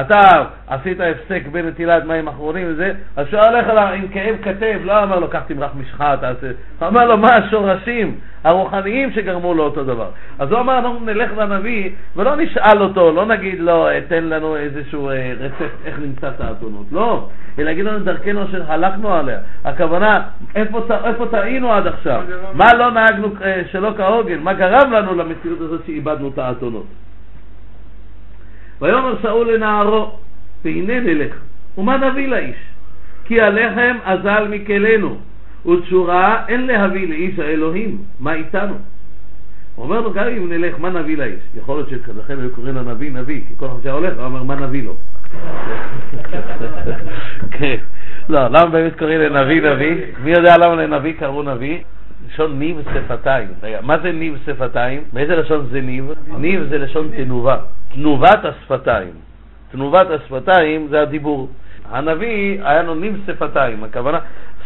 אתה 0.00 0.44
עשית 0.66 0.98
הפסק 1.00 1.42
בנטילת 1.52 2.04
מים 2.04 2.28
אחרונים 2.28 2.66
וזה, 2.70 2.92
אז 3.16 3.26
שהוא 3.28 3.40
הולך 3.40 3.68
אליו 3.68 3.86
עם 3.94 4.08
כאב 4.08 4.36
כתב, 4.42 4.78
לא 4.84 5.02
אמר 5.02 5.18
לו, 5.18 5.28
קח 5.28 5.42
תמרח 5.46 5.70
משחה, 5.76 6.16
תעשה, 6.20 6.46
אמר 6.82 7.06
לו, 7.06 7.18
מה 7.18 7.28
השורשים 7.34 8.14
הרוחניים 8.44 9.12
שגרמו 9.12 9.54
לו 9.54 9.64
אותו 9.64 9.84
דבר. 9.84 10.08
אז 10.38 10.52
הוא 10.52 10.60
אמר, 10.60 10.78
אנחנו 10.78 11.00
נלך 11.04 11.30
לנביא 11.36 11.90
ולא 12.16 12.36
נשאל 12.36 12.82
אותו, 12.82 13.12
לא 13.12 13.26
נגיד 13.26 13.60
לו, 13.60 13.86
תן 14.08 14.24
לנו 14.24 14.56
איזשהו 14.56 15.10
אה, 15.10 15.32
רצפט 15.40 15.86
איך 15.86 15.98
נמצא 15.98 16.28
את 16.28 16.40
האתונות, 16.40 16.86
לא, 16.92 17.28
אלא 17.58 17.66
להגיד 17.66 17.84
לנו 17.84 17.98
דרכנו 17.98 18.44
אשר 18.44 18.72
הלכנו 18.72 19.14
עליה. 19.14 19.38
הכוונה, 19.64 20.22
איפה, 20.54 20.80
איפה 21.04 21.26
טעינו 21.30 21.72
עד 21.72 21.86
עכשיו? 21.86 22.22
מה 22.54 22.74
לא 22.78 22.90
נהגנו 22.90 23.28
אה, 23.42 23.62
שלא 23.72 23.92
כהוגן? 23.96 24.38
מה 24.38 24.52
גרם 24.52 24.92
לנו 24.92 25.14
למציאות 25.14 25.60
הזאת 25.60 25.80
שאיבדנו 25.86 26.28
את 26.28 26.38
האתונות? 26.38 27.05
ויאמר 28.80 29.14
שאול 29.22 29.54
לנערו, 29.54 30.18
והנה 30.64 31.00
נלך, 31.00 31.34
ומה 31.78 31.96
נביא 31.96 32.28
לאיש? 32.28 32.56
כי 33.24 33.40
הלחם 33.40 33.96
אזל 34.04 34.48
מכלנו, 34.50 35.16
ותשורה 35.66 36.44
אין 36.48 36.66
להביא 36.66 37.08
לאיש 37.08 37.38
האלוהים, 37.38 37.98
מה 38.20 38.34
איתנו? 38.34 38.74
הוא 39.74 39.84
אומר 39.84 40.00
לו, 40.00 40.12
גם 40.12 40.26
אם 40.26 40.52
נלך, 40.52 40.74
מה 40.78 40.90
נביא 40.90 41.16
לאיש? 41.16 41.40
יכול 41.56 41.76
להיות 41.76 41.88
שלכן 41.88 42.40
היו 42.40 42.50
קוראים 42.50 42.76
לנביא 42.76 43.12
נביא, 43.12 43.40
כי 43.48 43.54
כל 43.56 43.66
אחד 43.66 43.82
שהיה 43.82 43.94
הולך, 43.94 44.14
הוא 44.16 44.24
אומר, 44.24 44.42
מה 44.42 44.54
נביא 44.54 44.82
לו? 44.84 44.94
כן, 47.58 47.76
לא, 48.28 48.48
למה 48.48 48.66
באמת 48.66 48.98
קוראים 48.98 49.20
לנביא 49.20 49.62
נביא? 49.62 49.94
מי 50.24 50.30
יודע 50.30 50.56
למה 50.56 50.74
לנביא 50.74 51.12
קראו 51.18 51.42
נביא? 51.42 51.78
לשון 52.28 52.58
ניב 52.58 52.82
שפתיים. 52.94 53.48
מה 53.82 53.98
זה 53.98 54.12
ניב 54.12 54.38
שפתיים? 54.46 55.00
באיזה 55.12 55.36
לשון 55.36 55.66
זה 55.70 55.80
ניב? 55.80 56.12
ניב 56.38 56.62
זה 56.68 56.78
לשון 56.78 57.08
תנובה. 57.16 57.56
תנובת 57.94 58.44
השפתיים. 58.44 59.12
תנובת 59.72 60.06
השפתיים 60.10 60.86
זה 60.90 61.02
הדיבור. 61.02 61.48
הנביא 61.90 62.58
היה 62.62 62.82
לו 62.82 62.94
ניב 62.94 63.22
שפתיים, 63.26 63.84
הכוונה, 63.84 64.18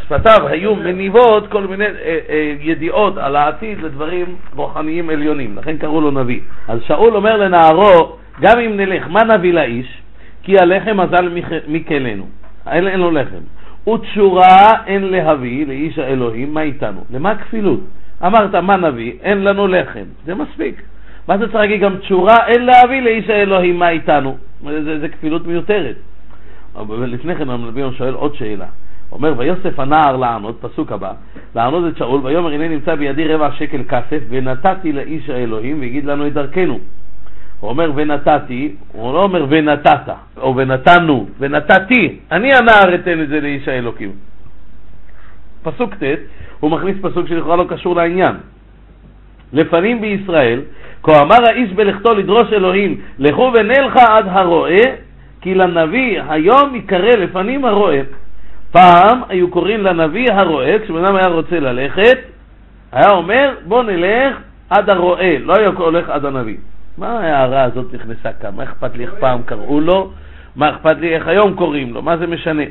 שפתיו 0.03 0.49
היו 0.49 0.75
מניבות 0.75 1.49
כל 1.49 1.67
מיני 1.67 1.85
אה, 1.85 2.19
אה, 2.29 2.55
ידיעות 2.61 3.19
על 3.19 3.37
העתיד 3.37 3.83
לדברים 3.83 4.37
רוחניים 4.57 5.11
עליונים, 5.11 5.57
לכן 5.57 5.77
קראו 5.77 6.01
לו 6.01 6.11
נביא. 6.11 6.41
אז 6.69 6.79
שאול 6.87 7.17
אומר 7.17 7.37
לנערו, 7.37 8.17
גם 8.41 8.59
אם 8.59 8.77
נלך, 8.77 9.09
מה 9.09 9.21
נביא 9.25 9.53
לאיש? 9.53 10.03
כי 10.43 10.59
הלחם 10.59 11.01
אזל 11.01 11.29
מכלנו, 11.69 12.27
אין, 12.71 12.89
אין 12.89 13.01
לו 13.01 13.11
לחם. 13.11 13.43
ותשורה 13.89 14.85
אין 14.87 15.05
להביא 15.05 15.67
לאיש 15.67 15.99
האלוהים, 15.99 16.55
מה 16.55 16.63
איתנו? 16.63 17.05
למה 17.11 17.35
כפילות? 17.35 17.81
אמרת, 18.27 18.55
מה 18.55 18.77
נביא? 18.77 19.13
אין 19.23 19.45
לנו 19.45 19.67
לחם, 19.67 20.05
זה 20.25 20.35
מספיק. 20.35 20.83
מה 21.29 21.39
זה 21.39 21.45
צריך 21.45 21.55
להגיד 21.55 21.81
גם 21.81 21.97
תשורה 21.97 22.47
אין 22.47 22.67
להביא 22.67 23.03
לאיש 23.03 23.31
האלוהים, 23.31 23.79
מה 23.79 23.89
איתנו? 23.89 24.37
זה, 24.65 24.85
זה, 24.85 24.99
זה 24.99 25.09
כפילות 25.09 25.47
מיותרת. 25.47 25.97
אבל 26.77 27.07
לפני 27.07 27.35
כן 27.35 27.51
המלביון 27.51 27.95
שואל 27.95 28.15
עוד 28.15 28.35
שאלה. 28.35 28.67
אומר, 29.13 29.35
ויוסף 29.37 29.79
הנער 29.79 30.17
לענות, 30.17 30.57
פסוק 30.61 30.93
הבא, 30.93 31.13
לענות 31.55 31.93
את 31.93 31.99
שאול, 31.99 32.21
ויאמר 32.25 32.53
הנה 32.53 32.69
נמצא 32.69 32.95
בידי 32.95 33.29
רבע 33.29 33.53
שקל 33.53 33.83
כסף, 33.89 34.21
ונתתי 34.29 34.93
לאיש 34.93 35.31
האלוהים, 35.31 35.81
ויגיד 35.81 36.05
לנו 36.05 36.27
את 36.27 36.33
דרכנו. 36.33 36.79
הוא 37.61 37.71
אומר 37.71 37.93
ונתתי, 37.95 38.75
הוא 38.93 39.15
לא 39.15 39.23
אומר 39.23 39.47
ונתת, 39.49 40.09
או 40.37 40.57
ונתנו, 40.57 41.27
ונתתי, 41.39 42.19
אני 42.33 42.55
הנער 42.55 42.95
אתן 42.95 43.23
את 43.23 43.29
זה 43.29 43.41
לאיש 43.41 43.69
האלוקים. 43.69 44.13
פסוק 45.63 45.95
ט', 45.95 46.03
הוא 46.61 46.71
מכניס 46.71 46.97
פסוק 47.03 47.29
שלכאורה 47.29 47.57
לא 47.57 47.67
קשור 47.69 47.97
לעניין. 47.97 48.35
לפנים 49.53 50.01
בישראל, 50.01 50.61
כה 51.03 51.21
אמר 51.23 51.37
האיש 51.49 51.73
בלכתו 51.73 52.15
לדרוש 52.15 52.53
אלוהים, 52.53 53.01
לכו 53.19 53.53
ונלכה 53.55 54.17
עד 54.17 54.25
הרועה, 54.29 54.83
כי 55.41 55.55
לנביא 55.55 56.23
היום 56.29 56.75
יקרא 56.75 57.11
לפנים 57.11 57.65
הרועה. 57.65 58.01
פעם 58.73 59.21
היו 59.29 59.51
קוראים 59.51 59.81
לנביא 59.81 60.27
הרועה, 60.33 60.79
כשבן 60.79 61.05
אדם 61.05 61.17
היה 61.17 61.27
רוצה 61.27 61.61
ללכת, 61.61 62.19
היה 62.93 63.11
אומר 63.11 63.55
בוא 63.67 63.83
נלך 63.83 64.37
עד 64.71 64.91
הרועה, 64.91 65.39
לא 65.39 65.55
היה 65.59 65.69
הולך 65.69 66.09
עד 66.09 66.25
הנביא. 66.25 66.57
מה 67.01 67.21
ההערה 67.21 67.63
הזאת 67.63 67.95
נכנסה 67.95 68.33
כאן? 68.33 68.55
מה 68.55 68.65
אכפת 68.65 68.97
לי 68.97 69.05
איך 69.05 69.15
פעם 69.21 69.43
קראו 69.43 69.81
לו? 69.81 70.13
מה 70.57 70.71
אכפת 70.71 70.97
לי 70.97 71.15
איך 71.15 71.27
היום 71.27 71.55
קוראים 71.55 71.95
לו? 71.95 72.03
מה 72.03 72.17
זה 72.17 72.27
משנה? 72.27 72.63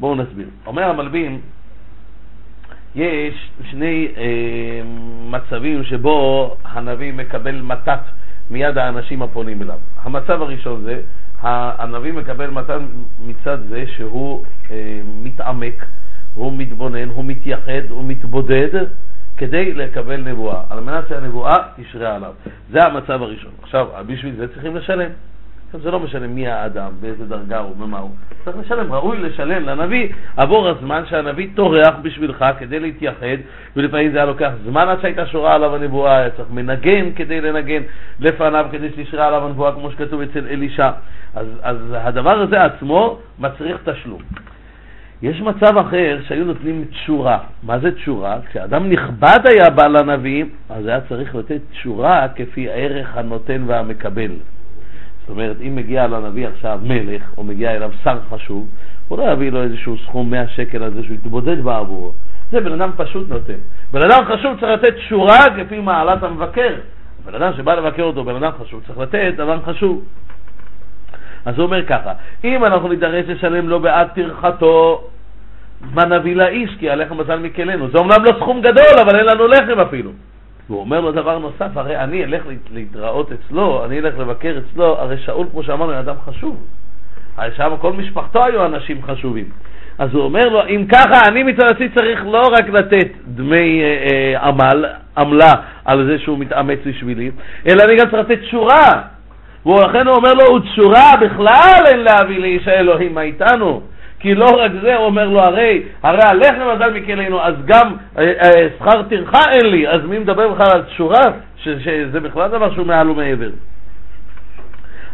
בואו 0.00 0.14
נסביר. 0.14 0.48
אומר 0.66 0.82
המלבים, 0.82 1.40
יש 2.94 3.50
שני 3.70 4.08
אה, 4.16 4.24
מצבים 5.30 5.84
שבו 5.84 6.56
הנביא 6.64 7.12
מקבל 7.12 7.60
מתת 7.60 8.00
מיד 8.50 8.78
האנשים 8.78 9.22
הפונים 9.22 9.62
אליו. 9.62 9.78
המצב 10.02 10.42
הראשון 10.42 10.82
זה, 10.84 11.00
הנביא 11.42 12.12
מקבל 12.12 12.50
מתן 12.50 12.86
מצד 13.26 13.58
זה 13.68 13.84
שהוא 13.96 14.44
אה, 14.70 15.00
מתעמק, 15.22 15.86
הוא 16.34 16.52
מתבונן, 16.56 17.08
הוא 17.08 17.24
מתייחד, 17.24 17.90
הוא 17.90 18.04
מתבודד 18.04 18.84
כדי 19.36 19.72
לקבל 19.74 20.16
נבואה, 20.16 20.60
על 20.70 20.80
מנת 20.80 21.08
שהנבואה 21.08 21.56
תשרה 21.76 22.14
עליו. 22.14 22.32
זה 22.70 22.82
המצב 22.82 23.22
הראשון. 23.22 23.52
עכשיו, 23.62 23.86
בשביל 24.06 24.34
זה 24.36 24.48
צריכים 24.48 24.76
לשלם. 24.76 25.10
עכשיו, 25.66 25.80
זה 25.80 25.90
לא 25.90 26.00
משנה 26.00 26.26
מי 26.26 26.48
האדם, 26.48 26.90
באיזה 27.00 27.26
דרגה 27.26 27.58
הוא, 27.58 27.74
ומה 27.78 27.98
הוא. 27.98 28.10
צריך 28.44 28.56
לשלם, 28.56 28.92
ראוי 28.92 29.18
לשלם 29.18 29.62
לנביא 29.62 30.08
עבור 30.36 30.68
הזמן 30.68 31.02
שהנביא 31.06 31.48
טורח 31.54 31.94
בשבילך 32.02 32.44
כדי 32.58 32.80
להתייחד, 32.80 33.36
ולפעמים 33.76 34.12
זה 34.12 34.16
היה 34.16 34.26
לוקח 34.26 34.50
זמן 34.64 34.88
עד 34.88 35.00
שהייתה 35.00 35.26
שורה 35.26 35.54
עליו 35.54 35.74
הנבואה, 35.74 36.18
היה 36.18 36.30
צריך 36.30 36.48
מנגן 36.50 37.12
כדי 37.16 37.40
לנגן 37.40 37.82
לפניו 38.20 38.66
כדי 38.72 38.88
שתשרה 38.90 39.26
עליו 39.26 39.46
הנבואה, 39.46 39.72
כמו 39.72 39.90
שכתוב 39.90 40.20
אצל 40.20 40.46
אלישע. 40.50 40.90
אז, 41.34 41.46
אז 41.62 41.76
הדבר 41.92 42.40
הזה 42.40 42.64
עצמו 42.64 43.18
מצריך 43.38 43.78
תשלום. 43.84 44.22
יש 45.22 45.40
מצב 45.40 45.78
אחר 45.78 46.18
שהיו 46.28 46.44
נותנים 46.44 46.84
תשורה. 46.90 47.38
מה 47.62 47.78
זה 47.78 47.94
תשורה? 47.94 48.38
כשאדם 48.50 48.90
נכבד 48.90 49.38
היה 49.44 49.70
בא 49.70 49.86
לנביא, 49.86 50.44
אז 50.70 50.86
היה 50.86 51.00
צריך 51.00 51.34
לתת 51.34 51.60
תשורה 51.70 52.26
כפי 52.36 52.70
הערך 52.70 53.16
הנותן 53.16 53.62
והמקבל. 53.66 54.30
זאת 55.20 55.30
אומרת, 55.30 55.56
אם 55.60 55.76
מגיע 55.76 56.06
לנביא 56.06 56.48
עכשיו 56.48 56.80
מלך, 56.82 57.22
או 57.36 57.44
מגיע 57.44 57.76
אליו 57.76 57.90
שר 58.04 58.18
חשוב, 58.30 58.68
הוא 59.08 59.18
לא 59.18 59.32
יביא 59.32 59.52
לו 59.52 59.62
איזשהו 59.62 59.96
סכום 59.98 60.30
100 60.30 60.48
שקל 60.48 60.82
על 60.82 60.94
זה 60.94 61.02
שהוא 61.02 61.14
יתבודד 61.14 61.60
בעבורו. 61.60 62.12
זה 62.50 62.60
בן 62.60 62.72
אדם 62.72 62.90
פשוט 62.96 63.28
נותן. 63.28 63.58
בן 63.92 64.02
אדם 64.02 64.24
חשוב 64.24 64.60
צריך 64.60 64.72
לתת 64.72 64.94
שורה 65.08 65.44
כפי 65.56 65.80
מעלת 65.80 66.22
המבקר. 66.22 66.74
בן 67.24 67.34
אדם 67.34 67.52
שבא 67.56 67.74
לבקר 67.74 68.02
אותו, 68.02 68.24
בן 68.24 68.36
אדם 68.36 68.50
חשוב, 68.60 68.82
צריך 68.86 68.98
לתת 68.98 69.32
דבר 69.36 69.60
חשוב. 69.60 70.04
אז 71.46 71.54
הוא 71.56 71.64
אומר 71.64 71.86
ככה, 71.86 72.12
אם 72.44 72.64
אנחנו 72.64 72.88
נידרש 72.88 73.24
לשלם 73.28 73.68
לו 73.68 73.80
בעד 73.80 74.08
טרחתו, 74.14 75.04
מה 75.94 76.04
נביא 76.04 76.36
לאיש 76.36 76.70
כי 76.78 76.90
הלחם 76.90 77.20
מזל 77.20 77.38
מכלנו. 77.38 77.88
זה 77.88 77.98
אומנם 77.98 78.24
לא 78.24 78.32
סכום 78.40 78.60
גדול, 78.60 78.98
אבל 79.02 79.16
אין 79.16 79.26
לנו 79.26 79.46
לחם 79.46 79.80
אפילו. 79.80 80.10
והוא 80.68 80.80
אומר 80.80 81.00
לו 81.00 81.12
דבר 81.12 81.38
נוסף, 81.38 81.76
הרי 81.76 81.96
אני 81.96 82.24
אלך 82.24 82.42
להתראות 82.72 83.30
אצלו, 83.32 83.84
אני 83.84 83.98
אלך 83.98 84.18
לבקר 84.18 84.58
אצלו, 84.58 84.98
הרי 84.98 85.18
שאול, 85.18 85.46
כמו 85.50 85.62
שאמרנו, 85.62 85.92
הוא 85.92 86.00
אדם 86.00 86.14
חשוב. 86.24 86.66
הרי 87.36 87.50
שם 87.56 87.72
כל 87.80 87.92
משפחתו 87.92 88.44
היו 88.44 88.66
אנשים 88.66 89.02
חשובים. 89.02 89.44
אז 89.98 90.14
הוא 90.14 90.22
אומר 90.22 90.48
לו, 90.48 90.66
אם 90.66 90.86
ככה, 90.92 91.28
אני 91.28 91.42
מצד 91.42 91.66
עצמי 91.68 91.88
צריך 91.88 92.24
לא 92.24 92.42
רק 92.52 92.68
לתת 92.68 93.08
דמי 93.26 93.82
אה, 93.82 93.86
אה, 93.86 94.48
עמל, 94.48 94.84
עמלה 95.18 95.52
על 95.84 96.06
זה 96.06 96.18
שהוא 96.18 96.38
מתאמץ 96.38 96.78
בשבילי, 96.86 97.30
אלא 97.66 97.84
אני 97.84 97.96
גם 97.96 98.10
צריך 98.10 98.30
לתת 98.30 98.40
תשורה. 98.42 99.15
ולכן 99.66 100.06
הוא 100.06 100.16
אומר 100.16 100.34
לו, 100.34 100.54
ותשורה 100.54 101.12
בכלל 101.20 101.84
אין 101.86 101.98
להביא 101.98 102.38
לאיש 102.38 102.68
האלוהים 102.68 103.14
מה 103.14 103.20
איתנו. 103.20 103.80
כי 104.20 104.34
לא 104.34 104.46
רק 104.46 104.72
זה, 104.82 104.96
הוא 104.96 105.06
אומר 105.06 105.28
לו, 105.28 105.40
הרי, 105.40 105.82
הרי 106.02 106.20
הלחם 106.22 106.68
אזל 106.72 106.90
מכלינו, 106.90 107.42
אז 107.42 107.54
גם 107.64 107.94
אה, 108.18 108.32
אה, 108.42 108.68
שכר 108.78 109.02
טרחה 109.02 109.50
אין 109.50 109.66
לי, 109.70 109.88
אז 109.88 110.00
מי 110.04 110.18
מדבר 110.18 110.48
בכלל 110.48 110.66
על 110.74 110.82
תשורה? 110.82 111.22
שזה 111.56 112.20
בכלל 112.20 112.48
דבר 112.48 112.74
שהוא 112.74 112.86
מעל 112.86 113.10
ומעבר. 113.10 113.50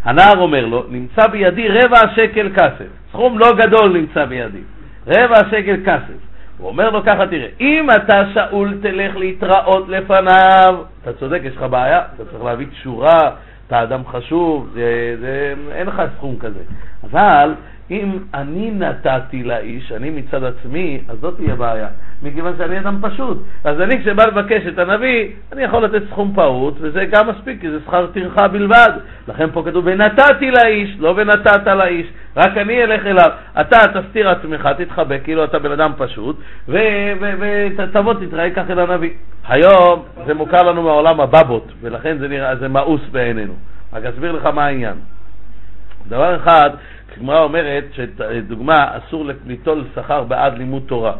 הנער 0.05 0.39
אומר 0.39 0.67
לו, 0.67 0.85
נמצא 0.89 1.27
בידי 1.27 1.69
רבע 1.69 2.01
שקל 2.15 2.49
כסף, 2.57 2.87
סכום 3.13 3.39
לא 3.39 3.53
גדול 3.57 3.93
נמצא 3.93 4.25
בידי, 4.25 4.63
רבע 5.07 5.37
שקל 5.51 5.77
כסף. 5.85 6.19
הוא 6.59 6.69
אומר 6.69 6.91
לו 6.91 7.03
ככה, 7.03 7.27
תראה, 7.27 7.49
אם 7.61 7.87
אתה 7.97 8.23
שאול 8.35 8.75
תלך 8.83 9.17
להתראות 9.17 9.89
לפניו, 9.89 10.75
אתה 11.03 11.13
צודק, 11.13 11.41
יש 11.45 11.57
לך 11.57 11.63
בעיה, 11.63 12.01
אתה 12.15 12.25
צריך 12.25 12.45
להביא 12.45 12.67
תשורה, 12.67 13.31
אתה 13.73 13.83
אדם 13.83 14.03
חשוב, 14.07 14.71
זה, 14.75 15.17
זה, 15.21 15.55
אין 15.73 15.87
לך 15.87 16.03
סכום 16.17 16.37
כזה. 16.39 16.61
אבל 17.05 17.55
אם 17.93 18.19
אני 18.35 18.71
נתתי 18.71 19.43
לאיש, 19.43 19.93
אני 19.93 20.11
מצד 20.11 20.45
עצמי, 20.45 21.01
אז 21.09 21.19
זאת 21.21 21.37
תהיה 21.37 21.55
בעיה. 21.55 21.89
מכיוון 22.23 22.55
שאני 22.59 22.79
אדם 22.79 22.99
פשוט. 23.03 23.39
אז 23.65 23.81
אני 23.81 24.01
כשבא 24.01 24.25
לבקש 24.25 24.67
את 24.67 24.79
הנביא, 24.79 25.29
אני 25.53 25.63
יכול 25.63 25.85
לתת 25.85 26.03
סכום 26.11 26.33
פעוט, 26.35 26.75
וזה 26.81 27.05
גם 27.05 27.29
מספיק, 27.29 27.61
כי 27.61 27.71
זה 27.71 27.79
שכר 27.87 28.07
טרחה 28.07 28.49
בלבד. 28.49 28.91
לכן 29.29 29.51
פה 29.53 29.63
כתוב, 29.67 29.85
ונתתי 29.87 30.51
לאיש, 30.51 30.97
לא 30.99 31.15
ונתת 31.17 31.67
לאיש, 31.67 32.07
רק 32.37 32.57
אני 32.57 32.85
אלך 32.85 33.07
אליו. 33.07 33.31
אתה 33.61 33.79
תסתיר 33.95 34.29
עצמך, 34.29 34.69
תתחבק, 34.79 35.21
כאילו 35.25 35.45
אתה 35.45 35.59
בן 35.59 35.73
אדם 35.73 35.93
פשוט, 35.97 36.37
ותבוא 36.69 38.15
תתראה 38.15 38.51
כך 38.51 38.71
אל 38.71 38.79
הנביא. 38.79 39.11
היום 39.49 40.03
זה 40.27 40.35
מוכר 40.35 40.63
לנו 40.63 40.83
מעולם 40.83 41.21
הבבות, 41.21 41.73
ולכן 41.81 42.19
זה 42.19 42.29
נראה, 42.29 42.57
זה 42.57 42.69
מאוס 42.69 43.01
בעינינו. 43.13 43.53
רק 43.93 44.05
אסביר 44.05 44.33
לך 44.33 44.47
מה 44.47 44.67
העניין. 44.67 44.95
דבר 46.09 46.37
אחד, 46.37 46.71
הגמרא 47.17 47.43
אומרת 47.43 47.85
שדוגמה, 47.93 48.97
אסור 48.99 49.27
ליטול 49.47 49.85
שכר 49.95 50.25
בעד 50.25 50.59
לימוד 50.59 50.83
תורה. 50.87 51.13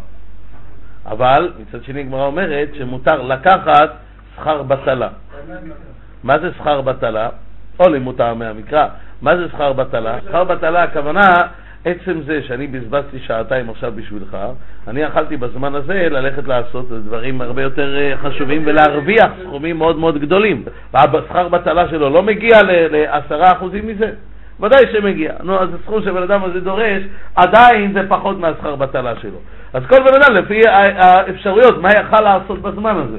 אבל 1.07 1.53
מצד 1.61 1.85
שני 1.85 2.01
הגמרא 2.01 2.27
אומרת 2.27 2.69
שמותר 2.79 3.23
לקחת 3.23 3.91
שכר 4.37 4.63
בטלה. 4.63 5.09
מה 6.25 6.39
זה 6.39 6.51
שכר 6.59 6.81
בטלה? 6.81 7.29
או 7.81 7.89
לימוד 7.89 8.17
טעמי 8.17 8.47
המקרא. 8.47 8.87
מה 9.23 9.37
זה 9.37 9.49
שכר 9.49 9.73
בטלה? 9.73 10.19
שכר 10.29 10.45
בטלה 10.45 10.83
הכוונה 10.83 11.31
עצם 11.85 12.21
זה 12.27 12.43
שאני 12.43 12.67
בזבזתי 12.67 13.19
שעתיים 13.19 13.71
עכשיו 13.71 13.93
בשבילך, 13.97 14.37
אני 14.89 15.01
יכלתי 15.01 15.37
בזמן 15.37 15.75
הזה 15.75 16.09
ללכת 16.11 16.49
לעשות 16.49 16.89
דברים 16.89 17.41
הרבה 17.41 17.63
יותר 17.63 17.97
אה, 17.97 18.17
חשובים 18.17 18.63
ולהרוויח 18.67 19.31
סכומים 19.43 19.79
מאוד 19.79 19.97
מאוד 19.99 20.19
גדולים. 20.19 20.65
והשכר 20.93 21.49
בטלה 21.49 21.89
שלו 21.89 22.11
לא 22.11 22.23
מגיע 22.23 22.59
לעשרה 22.67 23.53
אחוזים 23.53 23.87
מזה. 23.87 24.11
ודאי 24.61 24.85
שמגיע. 24.93 25.33
נו, 25.43 25.61
אז 25.61 25.69
הסכום 25.75 26.03
שבן 26.03 26.23
אדם 26.23 26.45
הזה 26.45 26.61
דורש, 26.61 27.03
עדיין 27.35 27.93
זה 27.93 28.01
פחות 28.09 28.39
מהשכר 28.39 28.77
בטלה 28.77 29.17
שלו. 29.21 29.39
אז 29.73 29.83
כל 29.89 29.97
בן 29.97 30.23
אדם, 30.23 30.35
לפי 30.35 30.69
האפשרויות, 30.69 31.83
מה 31.83 31.89
יכל 31.93 32.21
לעשות 32.21 32.63
בזמן 32.63 32.97
הזה? 32.97 33.19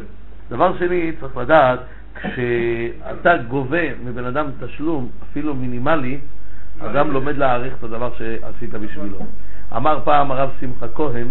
דבר 0.50 0.78
שני, 0.80 1.12
צריך 1.20 1.38
לדעת, 1.38 1.80
כשאתה 2.16 3.38
גובה 3.38 3.96
מבן 4.06 4.26
אדם 4.26 4.46
תשלום, 4.60 5.10
אפילו 5.32 5.56
מינימלי, 5.56 6.18
אדם 6.82 7.12
לומד 7.12 7.38
להעריך 7.38 7.74
את 7.80 7.84
הדבר 7.84 8.10
שעשית 8.18 8.70
בשבילו. 8.70 9.18
אמר 9.76 10.00
פעם 10.04 10.32
הרב 10.32 10.50
שמחה 10.60 10.88
כהן, 10.96 11.28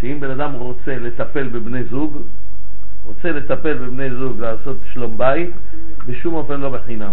שאם 0.00 0.16
בן 0.20 0.30
אדם 0.30 0.52
רוצה 0.52 0.98
לטפל 0.98 1.48
בבני 1.48 1.84
זוג, 1.84 2.16
רוצה 3.06 3.32
לטפל 3.32 3.74
בבני 3.74 4.10
זוג, 4.10 4.40
לעשות 4.40 4.76
שלום 4.92 5.18
בית, 5.18 5.50
בשום 6.06 6.34
אופן 6.34 6.60
לא 6.60 6.70
בחינם. 6.70 7.12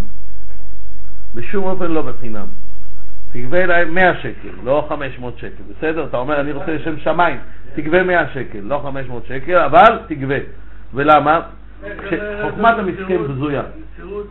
בשום 1.36 1.64
אופן 1.64 1.92
לא 1.92 2.02
בחינם. 2.02 2.46
תגבה 3.32 3.66
להם 3.66 3.96
100 3.96 4.16
שקל, 4.16 4.50
לא 4.64 4.86
500 4.90 5.38
שקל, 5.38 5.64
בסדר? 5.70 6.06
אתה 6.06 6.18
אומר, 6.18 6.40
אני 6.40 6.52
רוצה 6.52 6.74
לשם 6.74 7.00
שמיים, 7.00 7.38
תגבה 7.76 8.04
100 8.04 8.30
שקל, 8.34 8.60
לא 8.64 8.82
500 8.84 9.26
שקל, 9.26 9.58
אבל 9.58 10.00
תגבה. 10.08 10.36
ולמה? 10.94 11.42
חוכמת 12.42 12.74
המסכן 12.78 13.18
בזויה. 13.24 13.62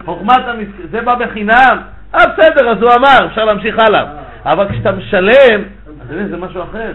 חוכמת 0.04 0.44
המסכן, 0.46 0.88
זה 0.90 1.00
בא 1.00 1.14
בחינם. 1.14 1.78
אה, 2.14 2.20
בסדר, 2.26 2.70
אז 2.70 2.82
הוא 2.82 2.90
אמר, 2.98 3.26
אפשר 3.26 3.44
להמשיך 3.44 3.78
הלאה. 3.78 4.04
אבל 4.44 4.68
כשאתה 4.72 4.92
משלם, 4.92 5.62
זה 6.08 6.36
משהו 6.36 6.62
אחר. 6.62 6.94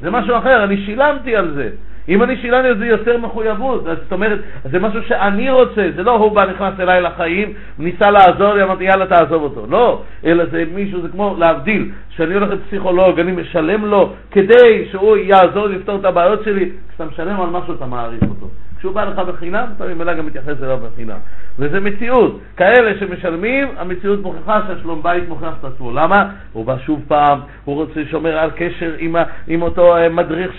זה 0.00 0.10
משהו 0.10 0.38
אחר, 0.38 0.64
אני 0.64 0.84
שילמתי 0.84 1.36
על 1.36 1.54
זה. 1.54 1.70
אם 2.08 2.22
אני 2.22 2.36
שילמתי 2.36 2.78
זה 2.78 2.86
יותר 2.86 3.18
מחויבות, 3.18 3.84
זאת 3.84 4.12
אומרת, 4.12 4.38
זה 4.64 4.78
משהו 4.78 5.02
שאני 5.02 5.50
רוצה, 5.50 5.90
זה 5.96 6.02
לא 6.02 6.10
הוא 6.10 6.32
בא 6.32 6.44
נכנס 6.44 6.80
אליי 6.80 7.00
לחיים, 7.02 7.52
ניסה 7.78 8.10
לעזור 8.10 8.54
לי, 8.54 8.62
אמרתי 8.62 8.84
יאללה 8.84 9.06
תעזוב 9.06 9.42
אותו, 9.42 9.66
לא, 9.70 10.02
אלא 10.24 10.44
זה 10.46 10.64
מישהו, 10.74 11.00
זה 11.00 11.08
כמו 11.08 11.36
להבדיל, 11.38 11.90
שאני 12.08 12.34
הולך 12.34 12.50
לפסיכולוג, 12.50 13.20
אני 13.20 13.32
משלם 13.32 13.84
לו 13.84 14.12
כדי 14.30 14.88
שהוא 14.90 15.16
יעזור 15.16 15.66
לפתור 15.66 16.00
את 16.00 16.04
הבעיות 16.04 16.44
שלי, 16.44 16.70
כשאתה 16.88 17.04
משלם 17.04 17.40
על 17.40 17.50
משהו 17.50 17.74
אתה 17.74 17.86
מעריך 17.86 18.22
אותו. 18.22 18.46
כשהוא 18.82 18.94
בא 18.94 19.04
לך 19.04 19.18
בחינם, 19.18 19.66
אתה 19.76 19.84
ממילא 19.86 20.14
גם 20.14 20.26
מתייחס 20.26 20.62
אליו 20.62 20.78
בחינם. 20.78 21.18
וזה 21.58 21.80
מציאות. 21.80 22.40
כאלה 22.56 22.98
שמשלמים, 23.00 23.68
המציאות 23.76 24.22
מוכיחה 24.22 24.60
שהשלום 24.66 25.02
בית 25.02 25.28
מוכיח 25.28 25.54
את 25.60 25.64
עצמו. 25.64 25.92
למה? 25.92 26.30
הוא 26.52 26.64
בא 26.64 26.78
שוב 26.78 27.04
פעם, 27.08 27.40
הוא 27.64 27.74
רוצה 27.74 28.00
לשומר 28.00 28.38
על 28.38 28.50
קשר 28.56 28.94
עם, 28.98 29.16
עם 29.46 29.62
אותו 29.62 29.96
אה, 29.96 30.08
מדריך 30.08 30.52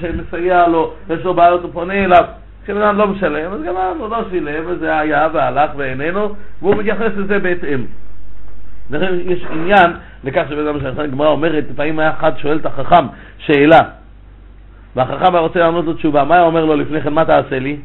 שמסייע 0.00 0.68
לו, 0.68 0.92
יש 1.10 1.24
לו 1.24 1.34
בעיות, 1.34 1.62
הוא 1.62 1.70
פונה 1.72 2.04
אליו. 2.04 2.24
כשבן 2.64 2.96
לא 2.96 3.06
משלם, 3.06 3.52
אז 3.52 3.60
גם 3.66 3.74
הוא 3.98 4.08
לא 4.08 4.24
שילם, 4.30 4.64
וזה 4.66 4.98
היה 4.98 5.28
והלך 5.32 5.70
ואיננו, 5.76 6.34
והוא 6.62 6.74
מתייחס 6.74 7.10
לזה 7.16 7.38
בהתאם. 7.38 7.84
לכן 8.90 9.14
יש 9.20 9.44
עניין 9.50 9.90
לכך 10.24 10.44
שבן 10.48 10.66
אדם, 10.66 11.00
הגמרא 11.00 11.28
אומרת, 11.28 11.64
לפעמים 11.70 11.98
היה 11.98 12.10
אחד 12.10 12.32
שואל 12.38 12.56
את 12.56 12.66
החכם 12.66 13.06
שאלה, 13.38 13.80
והחכם 14.96 15.34
היה 15.34 15.40
רוצה 15.40 15.58
לענות 15.58 15.84
לו 15.84 15.92
תשובה, 15.92 16.24
מה 16.24 16.34
היה 16.34 16.44
אומר 16.44 16.64
לו 16.64 16.76
לפני 16.76 17.00
כן, 17.00 17.12
מה 17.12 17.24
תעשה 17.24 17.58
לי? 17.58 17.76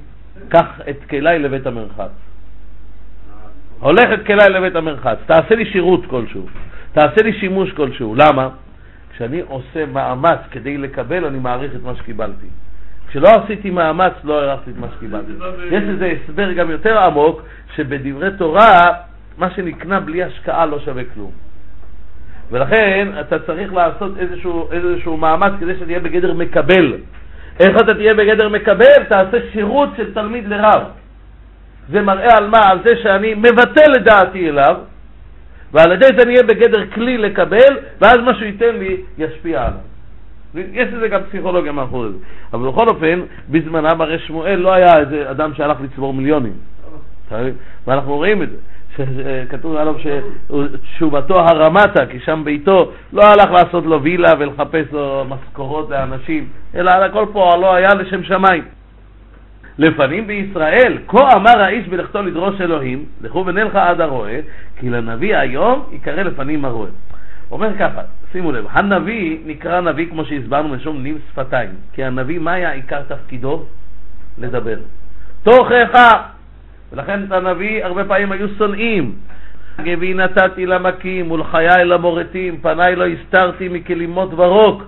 קח 0.50 0.82
את 0.90 0.98
כליי 1.10 1.40
לבית 1.40 1.68
המרחץ. 1.68 2.12
הולך 3.80 4.10
את 4.14 4.26
כליי 4.26 4.50
לבית 4.50 4.76
המרחץ, 4.76 5.18
תעשה 5.26 5.56
לי 5.56 5.66
שירות 5.66 6.06
כלשהו, 6.06 6.46
תעשה 6.94 7.24
לי 7.24 7.34
שימוש 7.34 7.72
כלשהו. 7.72 8.16
למה? 8.16 8.50
כשאני 9.14 9.42
עושה 9.48 9.86
מאמץ 9.86 10.40
כדי 10.52 10.78
לקבל, 10.78 11.26
אני 11.26 11.40
מעריך 11.40 11.76
את 11.76 11.84
מה 11.84 11.96
שקיבלתי. 11.96 12.48
כשלא 13.08 13.30
עשיתי 13.30 13.70
מאמץ, 13.70 14.14
לא 14.24 14.42
הערכתי 14.42 14.72
את 14.72 14.78
מה 14.78 14.88
שקיבלתי. 14.96 15.32
יש 15.68 15.84
איזה 15.84 16.14
הסבר 16.24 16.52
גם 16.52 16.72
יותר 16.72 17.00
עמוק, 17.00 17.42
שבדברי 17.76 18.30
תורה, 18.38 18.82
מה 19.38 19.52
שנקנה 19.52 20.00
בלי 20.00 20.24
השקעה 20.24 20.66
לא 20.66 20.80
שווה 20.80 21.04
כלום. 21.14 21.32
ולכן 22.52 23.08
אתה 23.20 23.40
צריך 23.40 23.74
לעשות 23.74 24.18
איזשהו, 24.18 24.72
איזשהו 24.72 25.18
מאמץ 25.18 25.54
כדי 25.60 25.80
שתהיה 25.80 26.00
בגדר 26.00 26.34
מקבל. 26.34 26.94
איך 27.60 27.76
אתה 27.82 27.94
תהיה 27.94 28.14
בגדר 28.14 28.50
מקבל? 28.50 29.04
תעשה 29.10 29.38
שירות 29.52 29.90
של 29.98 30.14
תלמיד 30.14 30.48
לרב. 30.48 30.84
זה 31.90 32.02
מראה 32.02 32.38
על 32.38 32.48
מה? 32.48 32.60
על 32.70 32.80
זה 32.84 32.98
שאני 33.04 33.34
מבטל 33.34 33.96
את 33.98 34.04
דעתי 34.04 34.50
אליו, 34.50 34.76
ועל 35.72 35.92
ידי 35.92 36.06
זה 36.18 36.26
נהיה 36.26 36.44
בגדר 36.44 36.86
כלי 36.94 37.18
לקבל, 37.18 37.78
ואז 38.02 38.18
מה 38.26 38.34
שהוא 38.34 38.46
ייתן 38.46 38.76
לי 38.76 38.98
ישפיע 39.18 39.62
עליו. 39.62 39.80
יש 40.74 40.88
לזה 40.94 41.08
גם 41.08 41.22
פסיכולוגיה 41.24 41.72
מאחורי 41.72 42.10
זה. 42.10 42.18
אבל 42.54 42.68
בכל 42.68 42.88
אופן, 42.90 43.22
בזמנם 43.50 44.02
הרי 44.02 44.20
שמואל 44.20 44.56
לא 44.56 44.74
היה 44.74 45.00
איזה 45.00 45.32
אדם 45.32 45.54
שהלך 45.54 45.78
לצבור 45.84 46.14
מיליונים. 46.14 46.54
ואנחנו 47.88 48.16
רואים 48.16 48.44
את 48.44 48.50
זה. 48.50 48.56
שכתוב 48.98 49.76
עליו 49.76 49.96
שתשובתו 50.00 51.40
הרמתה, 51.40 52.06
כי 52.06 52.20
שם 52.20 52.42
ביתו 52.46 52.92
לא 53.14 53.24
הלך 53.24 53.52
לעשות 53.52 53.86
לו 53.86 54.04
וילה 54.04 54.30
ולחפש 54.40 54.86
לו 54.92 55.26
משכורות 55.30 55.90
לאנשים, 55.90 56.48
אלא 56.76 56.92
כל 57.14 57.26
פועלו 57.34 57.76
היה 57.76 57.94
לשם 57.94 58.24
שמיים. 58.24 58.64
לפנים 59.78 60.28
בישראל, 60.28 60.98
כה 61.08 61.34
אמר 61.36 61.62
האיש 61.62 61.88
בלכתו 61.88 62.22
לדרוש 62.22 62.62
אלוהים, 62.62 63.06
לכו 63.22 63.46
ונלכה 63.46 63.90
עד 63.90 64.02
הרועה, 64.02 64.40
כי 64.80 64.90
לנביא 64.90 65.38
היום 65.38 65.84
יקרא 65.92 66.24
לפנים 66.24 66.66
הרועה. 66.66 66.90
אומר 67.52 67.70
ככה, 67.80 68.02
שימו 68.32 68.52
לב, 68.52 68.66
הנביא 68.70 69.38
נקרא 69.46 69.82
נביא 69.82 70.10
כמו 70.10 70.26
שהסברנו 70.26 70.70
משום 70.70 71.04
ניב 71.04 71.18
שפתיים, 71.32 71.70
כי 71.94 72.04
הנביא 72.04 72.40
מה 72.40 72.54
היה 72.54 72.72
עיקר 72.72 73.02
תפקידו? 73.02 73.64
לדבר. 74.38 74.78
תוכחה 75.44 76.22
ולכן 76.92 77.24
את 77.24 77.32
הנביא 77.32 77.86
הרבה 77.86 78.04
פעמים 78.06 78.32
היו 78.32 78.48
שונאים. 78.58 79.16
גבי 79.82 80.14
נתתי 80.14 80.66
למכים 80.66 81.32
ולחיי 81.32 81.86
למורטים, 81.86 82.58
פניי 82.62 82.96
לא 82.96 83.06
הסתרתי 83.08 83.70
מכלימות 83.70 84.30
ורוק. 84.36 84.84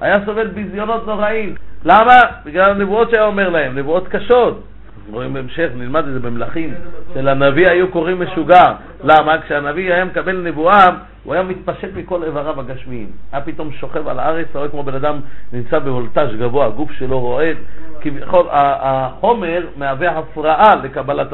היה 0.00 0.24
סובל 0.24 0.46
ביזיונות 0.46 1.06
נוראים. 1.06 1.54
למה? 1.84 2.20
בגלל 2.44 2.70
הנבואות 2.70 3.10
שהיה 3.10 3.24
אומר 3.24 3.48
להם, 3.48 3.78
נבואות 3.78 4.08
קשות. 4.08 4.64
רואים 5.12 5.32
בהמשך, 5.34 5.68
נלמד 5.76 6.06
את 6.06 6.12
זה 6.12 6.20
במלכים, 6.20 6.74
שלנביא 7.14 7.68
היו 7.68 7.88
קוראים 7.88 8.22
משוגע. 8.22 8.62
למה? 9.04 9.38
כשהנביא 9.38 9.92
היה 9.92 10.04
מקבל 10.04 10.36
נבואה, 10.36 10.86
הוא 11.24 11.34
היה 11.34 11.42
מתפשט 11.42 11.88
מכל 11.96 12.22
איבריו 12.24 12.60
הגשמיים. 12.60 13.06
היה 13.32 13.42
פתאום 13.42 13.72
שוכב 13.72 14.08
על 14.08 14.18
הארץ, 14.18 14.46
רואה 14.54 14.68
כמו 14.68 14.82
בן 14.82 14.94
אדם 14.94 15.20
נמצא 15.52 15.78
בוולטאז' 15.78 16.36
גבוה, 16.38 16.66
הגוף 16.66 16.92
שלו 16.92 17.20
רועד. 17.20 17.56
כביכול 18.00 18.46
החומר 18.50 19.66
מהווה 19.76 20.18
הפרעה 20.18 20.74
לקבלת 20.84 21.28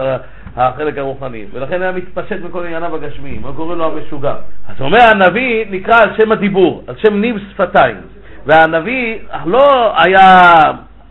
החלק 0.56 0.98
הרוחני, 0.98 1.44
ולכן 1.52 1.82
היה 1.82 1.92
מתפשט 1.92 2.36
מכל 2.44 2.64
ענייניו 2.64 2.94
הגשמיים, 2.94 3.42
הוא 3.42 3.54
קורא 3.56 3.74
לו 3.74 3.84
המשוגע. 3.84 4.34
אז 4.68 4.80
אומר 4.80 4.98
הנביא 5.02 5.66
נקרא 5.70 6.02
על 6.02 6.16
שם 6.16 6.32
הדיבור, 6.32 6.82
על 6.86 6.94
שם 6.98 7.14
ניב 7.14 7.36
שפתיים, 7.50 7.96
והנביא 8.46 9.18
לא 9.46 9.92
היה 10.02 10.60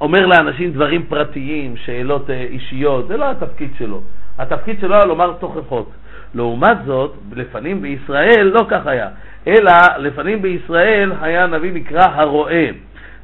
אומר 0.02 0.26
לאנשים 0.26 0.72
דברים 0.72 1.04
פרטיים, 1.04 1.78
שאלות 1.78 2.30
אה, 2.30 2.36
אישיות, 2.36 3.08
זה 3.08 3.18
לא 3.18 3.32
התפקיד 3.32 3.72
שלו. 3.78 4.02
התפקיד 4.38 4.80
שלו 4.80 4.96
היה 4.96 5.06
לומר 5.06 5.34
תוכחות. 5.34 5.92
לעומת 6.36 6.78
זאת, 6.86 7.14
לפנים 7.36 7.82
בישראל 7.82 8.52
לא 8.54 8.66
כך 8.70 8.88
היה, 8.88 9.08
אלא 9.48 9.72
לפנים 9.98 10.42
בישראל 10.42 11.12
היה 11.22 11.44
הנביא 11.44 11.74
נקרא 11.74 12.08
הרועה. 12.14 12.66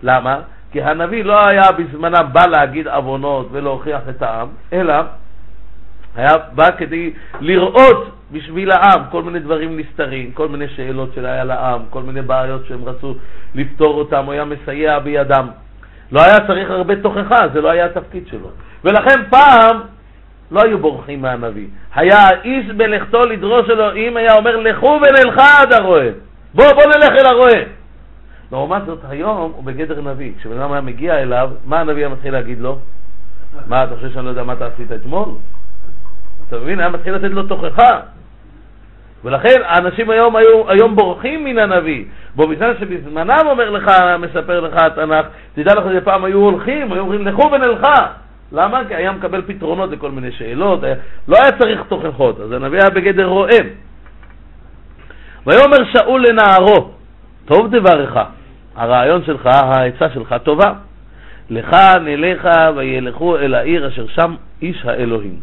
למה? 0.03 0.39
כי 0.71 0.81
הנביא 0.81 1.23
לא 1.23 1.47
היה 1.47 1.71
בזמנם 1.71 2.25
בא 2.31 2.45
להגיד 2.45 2.88
עוונות 2.88 3.47
ולהוכיח 3.51 4.01
את 4.10 4.21
העם, 4.21 4.47
אלא 4.73 4.93
היה 6.15 6.38
בא 6.55 6.67
כדי 6.77 7.13
לראות 7.39 8.15
בשביל 8.31 8.71
העם 8.71 9.01
כל 9.12 9.23
מיני 9.23 9.39
דברים 9.39 9.79
נסתרים, 9.79 10.31
כל 10.31 10.47
מיני 10.47 10.67
שאלות 10.67 11.13
שהיה 11.15 11.43
לעם, 11.43 11.81
כל 11.89 12.03
מיני 12.03 12.21
בעיות 12.21 12.65
שהם 12.65 12.86
רצו 12.86 13.15
לפתור 13.55 13.97
אותם, 13.97 14.25
הוא 14.25 14.34
היה 14.34 14.45
מסייע 14.45 14.99
בידם. 14.99 15.47
לא 16.12 16.21
היה 16.21 16.47
צריך 16.47 16.69
הרבה 16.69 16.95
תוכחה, 16.95 17.47
זה 17.54 17.62
לא 17.62 17.69
היה 17.69 17.86
התפקיד 17.86 18.28
שלו. 18.28 18.50
ולכן 18.84 19.21
פעם 19.30 19.82
לא 20.52 20.62
היו 20.62 20.80
בורחים 20.80 21.21
מהנביא. 21.21 21.67
היה 21.95 22.17
האיש 22.17 22.65
בלכתו 22.65 23.26
לדרוש 23.26 23.69
אלוהים, 23.69 24.17
היה 24.17 24.34
אומר 24.34 24.58
לכו 24.58 25.00
ונלכה 25.02 25.62
עד 25.62 25.74
הרועה. 25.74 26.08
בוא, 26.54 26.74
בוא 26.74 26.84
נלך 26.84 27.10
אל 27.10 27.26
הרועה. 27.26 27.62
לעומת 28.52 28.86
זאת, 28.86 29.00
היום 29.10 29.52
הוא 29.56 29.63
בגדר 29.63 30.02
נביא. 30.02 30.32
כשבן 30.38 30.60
אדם 30.60 30.71
היה 30.71 30.82
מגיע 30.82 31.21
אליו, 31.21 31.50
מה 31.65 31.80
הנביא 31.80 32.06
היה 32.06 32.10
מתחיל 32.10 32.34
להגיד 32.34 32.60
לו? 32.60 32.80
מה, 33.67 33.84
אתה 33.84 33.95
חושב 33.95 34.10
שאני 34.13 34.26
לא 34.26 34.30
יודע 34.30 34.43
מה 34.43 34.54
אתה 34.54 34.65
עשית 34.65 34.91
אתמול? 34.91 35.30
אתה 36.47 36.58
מבין? 36.60 36.80
היה 36.80 36.89
מתחיל 36.89 37.13
לתת 37.15 37.32
לו 37.32 37.43
תוכחה. 37.43 38.00
ולכן 39.23 39.62
האנשים 39.65 40.10
היום, 40.10 40.36
היו, 40.36 40.69
היום 40.69 40.95
בורחים 40.95 41.43
מן 41.43 41.60
הנביא. 41.60 42.05
בו 42.36 42.47
בזמן 42.47 42.73
שבזמנם 42.79 43.39
אומר 43.45 43.69
לך, 43.69 43.91
מספר 44.19 44.60
לך 44.60 44.73
התנ"ך, 44.84 45.25
תדע 45.55 45.75
לך 45.75 45.84
שפעם 45.95 46.25
היו 46.25 46.38
הולכים, 46.38 46.93
היו 46.93 47.01
אומרים 47.01 47.27
לכו 47.27 47.51
ונלכה. 47.51 48.07
למה? 48.51 48.81
כי 48.88 48.95
היה 48.95 49.12
מקבל 49.12 49.41
פתרונות 49.47 49.91
לכל 49.91 50.12
מיני 50.12 50.31
שאלות, 50.31 50.84
היה, 50.84 50.95
לא 51.27 51.38
היה 51.41 51.51
צריך 51.51 51.81
תוכחות, 51.88 52.39
אז 52.39 52.51
הנביא 52.51 52.79
היה 52.79 52.89
בגדר 52.89 53.25
רועם. 53.25 53.65
ויאמר 55.47 55.77
שאול 55.93 56.25
לנערו, 56.27 56.91
טוב 57.45 57.75
דברך, 57.75 58.17
הרעיון 58.75 59.23
שלך, 59.23 59.45
העצה 59.45 60.10
שלך 60.10 60.36
טובה. 60.43 60.73
לך 61.49 61.75
נלך 62.01 62.49
וילכו 62.75 63.38
אל 63.38 63.55
העיר 63.55 63.88
אשר 63.88 64.07
שם 64.07 64.36
איש 64.62 64.86
האלוהים. 64.86 65.36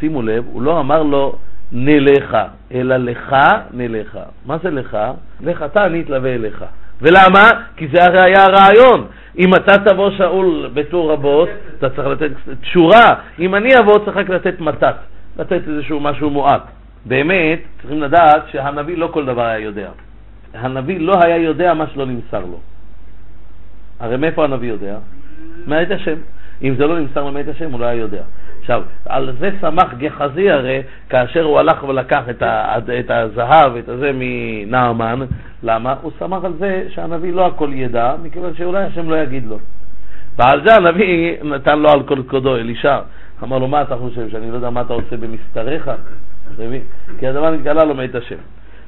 שימו 0.00 0.22
לב, 0.22 0.44
הוא 0.46 0.62
לא 0.62 0.80
אמר 0.80 1.02
לו 1.02 1.36
נלך, 1.72 2.36
אלא 2.74 2.96
לך 2.96 3.36
נלך. 3.72 4.18
מה 4.46 4.58
זה 4.62 4.70
לך? 4.70 4.98
לך 5.40 5.62
אתה, 5.62 5.86
אני 5.86 6.00
אתלווה 6.00 6.34
אליך. 6.34 6.64
ולמה? 7.02 7.50
כי 7.76 7.88
זה 7.92 8.04
הרי 8.04 8.20
היה 8.20 8.44
הרעיון. 8.44 9.06
אם 9.38 9.54
אתה 9.54 9.72
תבוא 9.78 10.10
שאול 10.10 10.70
בתור 10.74 11.12
רבות, 11.12 11.48
אתה 11.78 11.90
צריך 11.90 12.08
לתת 12.08 12.30
תשורה. 12.60 13.14
אם 13.38 13.54
אני 13.54 13.78
אבוא, 13.78 14.04
צריך 14.04 14.16
רק 14.16 14.28
לתת 14.28 14.60
מתת, 14.60 14.94
לתת 15.38 15.60
איזשהו 15.68 16.00
משהו 16.00 16.30
מועט. 16.30 16.62
באמת, 17.04 17.58
צריכים 17.80 18.02
לדעת 18.02 18.42
שהנביא 18.50 18.98
לא 18.98 19.08
כל 19.12 19.26
דבר 19.26 19.42
היה 19.42 19.58
יודע. 19.58 19.88
הנביא 20.54 21.00
לא 21.00 21.14
היה 21.22 21.36
יודע 21.36 21.74
מה 21.74 21.86
שלא 21.86 22.06
נמסר 22.06 22.40
לו. 22.40 22.60
הרי 24.00 24.16
מאיפה 24.16 24.44
הנביא 24.44 24.68
יודע? 24.68 24.98
מאת 25.66 25.90
השם. 25.90 26.16
אם 26.62 26.74
זה 26.78 26.86
לא 26.86 27.00
נמסר 27.00 27.24
לו 27.24 27.32
מאת 27.32 27.48
השם, 27.48 27.72
הוא 27.72 27.80
לא 27.80 27.84
היה 27.84 28.00
יודע. 28.00 28.22
עכשיו, 28.70 28.82
על 29.06 29.32
זה 29.38 29.50
שמח 29.60 29.94
גחזי 29.98 30.50
הרי, 30.50 30.82
כאשר 31.08 31.42
הוא 31.44 31.58
הלך 31.58 31.84
ולקח 31.84 32.22
את, 32.30 32.42
ה, 32.42 32.78
את 32.98 33.10
הזהב, 33.10 33.76
את 33.76 33.88
הזה 33.88 34.10
מנעמן, 34.14 35.20
למה? 35.62 35.94
הוא 36.02 36.12
שמח 36.18 36.44
על 36.44 36.52
זה 36.58 36.84
שהנביא 36.88 37.32
לא 37.32 37.46
הכל 37.46 37.70
ידע, 37.72 38.14
מכיוון 38.22 38.54
שאולי 38.54 38.84
השם 38.84 39.10
לא 39.10 39.16
יגיד 39.16 39.46
לו. 39.46 39.58
ועל 40.36 40.60
זה 40.66 40.74
הנביא 40.74 41.36
נתן 41.44 41.78
לו 41.78 41.90
על 41.90 42.02
כל 42.02 42.22
קודו, 42.22 42.56
אלישע. 42.56 42.98
אמר 43.42 43.58
לו, 43.58 43.68
מה 43.68 43.82
אתה 43.82 43.96
חושב, 43.96 44.30
שאני 44.30 44.50
לא 44.50 44.54
יודע 44.54 44.70
מה 44.70 44.80
אתה 44.80 44.92
עושה 44.92 45.16
במסתריך? 45.16 45.90
כי 47.18 47.26
הדבר 47.26 47.50
נתגלה 47.50 47.84
לו 47.84 47.94
מאת 47.94 48.14
השם. 48.14 48.36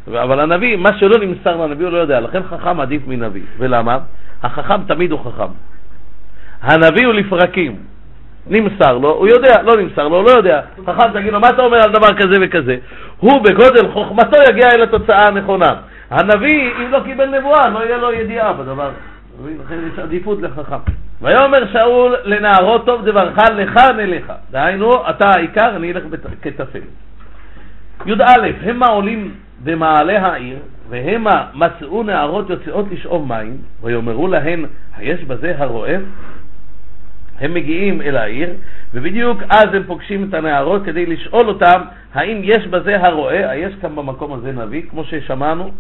אבל 0.09 0.41
הנביא, 0.41 0.77
מה 0.77 0.99
שלא 0.99 1.19
נמסר 1.19 1.57
לנביא 1.57 1.87
הוא 1.87 1.93
לא 1.93 1.99
יודע, 1.99 2.21
לכן 2.21 2.43
חכם 2.43 2.81
עדיף 2.81 3.03
מנביא. 3.07 3.43
ולמה? 3.59 3.99
החכם 4.43 4.83
תמיד 4.87 5.11
הוא 5.11 5.21
חכם. 5.21 5.53
הנביא 6.63 7.07
הוא 7.07 7.15
לפרקים. 7.15 7.77
נמסר 8.47 8.99
לו, 8.99 9.11
הוא 9.11 9.29
יודע, 9.29 9.63
לא 9.63 9.77
נמסר 9.77 10.09
לו, 10.09 10.17
הוא 10.17 10.25
לא 10.25 10.31
יודע. 10.31 10.61
חכם 10.87 11.13
תגיד 11.13 11.33
לו, 11.33 11.41
מה 11.41 11.49
אתה 11.49 11.63
אומר 11.63 11.79
על 11.85 11.93
דבר 11.93 12.13
כזה 12.15 12.35
וכזה? 12.43 12.77
הוא 13.19 13.43
בגודל 13.45 13.89
חוכמתו 13.93 14.37
יגיע 14.51 14.69
אל 14.75 14.83
התוצאה 14.83 15.27
הנכונה. 15.27 15.75
הנביא, 16.11 16.71
אם 16.79 16.91
לא 16.91 17.01
קיבל 17.05 17.39
נבואה, 17.39 17.69
לא 17.69 17.79
יהיה 17.79 17.97
לו 17.97 18.13
ידיעה 18.13 18.53
בדבר. 18.53 18.91
לכן 19.65 19.75
יש 19.93 19.99
עדיפות 19.99 20.43
לחכם. 20.43 20.77
ויאמר 21.23 21.59
שאול 21.73 22.17
לנערו 22.25 22.79
טוב 22.79 23.05
דברך 23.05 23.39
לך 23.39 23.77
נלך. 23.97 24.33
דהיינו, 24.51 25.11
אתה 25.11 25.31
העיקר, 25.37 25.77
אני 25.77 25.93
אלך 25.93 26.05
כתפל. 26.43 26.81
י"א, 28.07 28.47
המה 28.63 28.87
עולים 28.87 29.35
במעלה 29.65 30.27
העיר, 30.27 30.59
והמה 30.89 31.45
מצאו 31.55 32.03
נערות 32.03 32.51
יוצאות 32.51 32.87
לשאוב 32.91 33.29
מים, 33.29 33.57
ויאמרו 33.83 34.29
להן, 34.29 34.65
היש 34.97 35.25
בזה 35.25 35.55
הרועה? 35.59 35.95
הם 37.41 37.55
מגיעים 37.55 38.03
אל 38.03 38.17
העיר, 38.17 38.51
ובדיוק 38.95 39.43
אז 39.49 39.75
הם 39.75 39.83
פוגשים 39.87 40.27
את 40.29 40.35
הנערות 40.35 40.83
כדי 40.85 41.07
לשאול 41.07 41.49
אותם 41.49 41.81
האם 42.15 42.41
יש 42.45 42.67
בזה 42.67 43.07
הרועה, 43.07 43.57
יש 43.57 43.75
כאן 43.81 43.97
במקום 43.97 44.33
הזה 44.33 44.53
נביא, 44.53 44.83
כמו 44.91 45.05
ששמענו, 45.05 45.71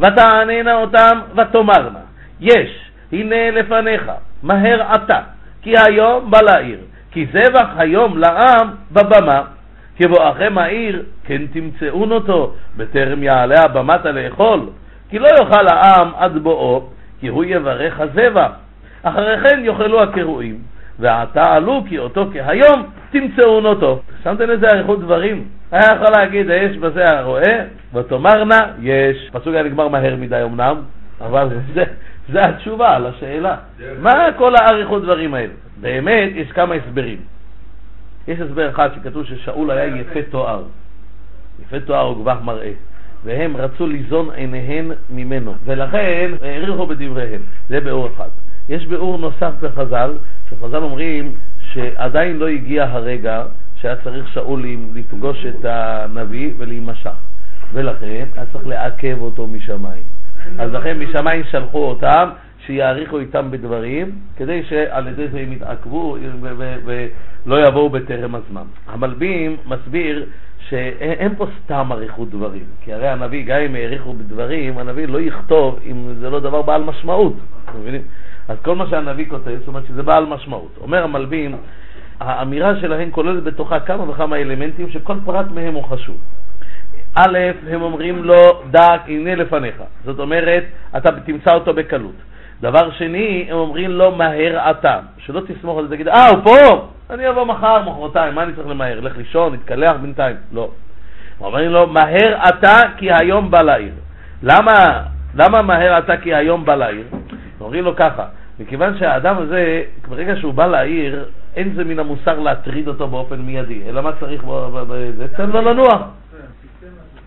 ותעננה 0.00 0.74
אותם 0.74 1.20
ותאמרנה, 1.36 1.98
יש, 2.40 2.90
הנה 3.12 3.50
לפניך, 3.50 4.10
מהר 4.42 4.94
אתה, 4.94 5.20
כי 5.62 5.74
היום 5.86 6.30
בא 6.30 6.38
לעיר, 6.40 6.78
כי 7.10 7.26
זבח 7.32 7.68
היום 7.76 8.18
לעם 8.18 8.70
בבמה, 8.92 9.42
כבואכם 9.98 10.58
העיר, 10.58 11.02
כן 11.24 11.46
תמצאון 11.46 12.12
אותו, 12.12 12.54
בטרם 12.76 13.22
יעלה 13.22 13.60
הבמתה 13.64 14.12
לאכול, 14.12 14.60
כי 15.10 15.18
לא 15.18 15.28
יאכל 15.40 15.68
העם 15.68 16.10
עד 16.16 16.38
בואו, 16.38 16.88
כי 17.20 17.28
הוא 17.28 17.44
יברך 17.44 18.00
הזבח. 18.00 18.50
אחרי 19.02 19.40
כן 19.40 19.60
יאכלו 19.64 20.02
הקרועים, 20.02 20.58
ועתה 20.98 21.54
עלו 21.54 21.84
כי 21.88 21.98
אותו 21.98 22.26
כהיום 22.32 22.86
תמצאון 23.10 23.66
אותו. 23.66 24.00
שמתם 24.22 24.50
איזה 24.50 24.66
אריכות 24.66 25.00
דברים? 25.00 25.44
היה 25.72 25.88
יכול 25.94 26.12
להגיד, 26.16 26.46
יש 26.50 26.76
בזה 26.76 27.04
הרועה, 27.18 27.54
ותאמרנה, 27.94 28.58
יש. 28.80 29.30
הפסוק 29.34 29.54
היה 29.54 29.62
נגמר 29.62 29.88
מהר 29.88 30.16
מדי 30.16 30.40
אמנם, 30.44 30.76
אבל 31.20 31.48
זה, 31.74 31.84
זה 32.32 32.40
התשובה 32.44 32.98
לשאלה. 32.98 33.56
מה 34.00 34.26
כל 34.36 34.54
האריכות 34.56 35.02
דברים 35.02 35.34
האלה? 35.34 35.52
באמת, 35.80 36.30
יש 36.34 36.52
כמה 36.52 36.74
הסברים. 36.74 37.18
יש 38.28 38.40
הסבר 38.40 38.70
אחד 38.70 38.88
שכתוב 38.94 39.24
ששאול 39.24 39.70
היה 39.70 39.96
יפה 39.96 40.20
תואר. 40.30 40.62
יפה 41.62 41.80
תואר 41.80 42.10
וגבח 42.10 42.36
מראה. 42.44 42.72
והם 43.24 43.56
רצו 43.56 43.86
ליזון 43.86 44.30
עיניהן 44.30 44.90
ממנו, 45.10 45.54
ולכן 45.64 46.30
העריכו 46.42 46.86
בדבריהם. 46.86 47.40
זה 47.68 47.80
ביאור 47.80 48.08
אחד. 48.14 48.28
יש 48.70 48.86
ביאור 48.86 49.18
נוסף 49.18 49.52
בחז"ל, 49.60 50.12
שחז"ל 50.50 50.82
אומרים 50.82 51.34
שעדיין 51.60 52.36
לא 52.38 52.48
הגיע 52.48 52.84
הרגע 52.84 53.44
שהיה 53.76 53.96
צריך 53.96 54.28
שאול 54.28 54.64
לפגוש 54.94 55.46
את 55.46 55.64
הנביא 55.64 56.52
ולהימשך, 56.58 57.16
ולכן 57.72 58.26
היה 58.36 58.46
צריך 58.52 58.66
לעכב 58.66 59.16
אותו 59.20 59.46
משמיים. 59.46 60.02
אז 60.58 60.72
לכן 60.72 60.98
משמיים 60.98 61.44
שלחו 61.50 61.84
אותם 61.84 62.28
שיעריכו 62.66 63.18
איתם 63.18 63.50
בדברים, 63.50 64.10
כדי 64.36 64.62
שעל 64.68 65.08
ידי 65.08 65.28
זה 65.28 65.40
הם 65.40 65.52
יתעכבו 65.52 66.16
ולא 66.84 67.68
יבואו 67.68 67.90
בטרם 67.90 68.34
הזמן. 68.34 68.64
המלבים 68.88 69.56
מסביר 69.66 70.26
שאין 70.68 71.34
פה 71.34 71.46
סתם 71.64 71.88
אריכות 71.92 72.30
דברים, 72.30 72.64
כי 72.84 72.92
הרי 72.92 73.08
הנביא, 73.08 73.44
גם 73.46 73.60
אם 73.60 73.74
העריכו 73.74 74.12
בדברים, 74.12 74.78
הנביא 74.78 75.06
לא 75.06 75.20
יכתוב 75.20 75.80
אם 75.90 76.14
זה 76.20 76.30
לא 76.30 76.40
דבר 76.40 76.62
בעל 76.62 76.82
משמעות, 76.82 77.36
מבינים? 77.80 78.02
אז 78.50 78.56
כל 78.62 78.76
מה 78.76 78.86
שהנביא 78.90 79.26
כותב, 79.28 79.56
זאת 79.58 79.68
אומרת 79.68 79.86
שזה 79.88 80.02
בעל 80.02 80.26
משמעות. 80.26 80.78
אומר 80.80 81.04
המלבים, 81.04 81.56
האמירה 82.20 82.76
שלהם 82.80 83.10
כוללת 83.10 83.42
בתוכה 83.42 83.80
כמה 83.80 84.10
וכמה 84.10 84.36
אלמנטים 84.36 84.90
שכל 84.90 85.14
פרט 85.24 85.46
מהם 85.54 85.74
הוא 85.74 85.84
חשוב. 85.84 86.16
א', 87.14 87.38
הם 87.70 87.82
אומרים 87.82 88.24
לו, 88.24 88.62
דק, 88.70 89.00
הנה 89.06 89.34
לפניך. 89.34 89.74
זאת 90.04 90.18
אומרת, 90.18 90.64
אתה 90.96 91.10
תמצא 91.20 91.54
אותו 91.54 91.74
בקלות. 91.74 92.14
דבר 92.60 92.90
שני, 92.90 93.46
הם 93.50 93.56
אומרים 93.56 93.90
לו, 93.90 94.10
מהר 94.10 94.70
אתה. 94.70 94.98
שלא 95.18 95.40
תסמוך 95.46 95.78
על 95.78 95.88
זה, 95.88 95.94
תגיד, 95.94 96.08
אה, 96.08 96.28
הוא 96.28 96.38
פה, 96.44 96.88
אני 97.10 97.28
אבוא 97.28 97.44
מחר, 97.44 97.82
מחרתיים, 97.82 98.34
מה 98.34 98.42
אני 98.42 98.52
צריך 98.52 98.68
למהר? 98.68 99.00
לך 99.00 99.16
לישון, 99.16 99.54
נתקלח 99.54 99.92
בינתיים. 100.02 100.36
לא. 100.52 100.70
אומרים 101.40 101.70
לו, 101.70 101.86
מהר 101.86 102.38
אתה, 102.48 102.76
כי 102.96 103.12
היום 103.12 103.50
בא 103.50 103.62
לעיר. 103.62 103.92
למה, 104.42 105.02
למה 105.34 105.62
מהר 105.62 105.98
אתה, 105.98 106.16
כי 106.16 106.34
היום 106.34 106.64
בא 106.64 106.74
לעיר? 106.74 107.04
אומרים 107.60 107.84
לו 107.84 107.96
ככה, 107.96 108.24
מכיוון 108.60 108.98
שהאדם 108.98 109.38
הזה, 109.38 109.82
ברגע 110.08 110.36
שהוא 110.36 110.54
בא 110.54 110.66
לעיר, 110.66 111.24
אין 111.56 111.72
זה 111.74 111.84
מן 111.84 111.98
המוסר 111.98 112.38
להטריד 112.38 112.88
אותו 112.88 113.08
באופן 113.08 113.40
מיידי, 113.40 113.82
אלא 113.88 114.02
מה 114.02 114.10
צריך 114.20 114.42
בזה? 114.88 115.28
תן 115.28 115.50
לו 115.50 115.60
לנוח. 115.60 116.02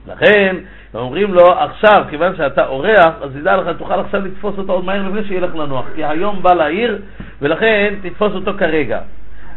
לכן, 0.07 0.55
אומרים 0.93 1.33
לו, 1.33 1.43
עכשיו, 1.51 2.03
כיוון 2.09 2.35
שאתה 2.35 2.65
אורח, 2.65 3.13
אז 3.21 3.35
ידע 3.35 3.57
לך, 3.57 3.77
תוכל 3.77 3.99
עכשיו 3.99 4.25
לתפוס 4.25 4.57
אותו 4.57 4.73
עוד 4.73 4.85
מהר 4.85 5.07
לפני 5.07 5.23
שילך 5.27 5.55
לנוח, 5.55 5.85
כי 5.95 6.05
היום 6.05 6.41
בא 6.41 6.53
לעיר, 6.53 7.01
ולכן 7.41 7.93
תתפוס 8.01 8.33
אותו 8.33 8.51
כרגע. 8.57 8.99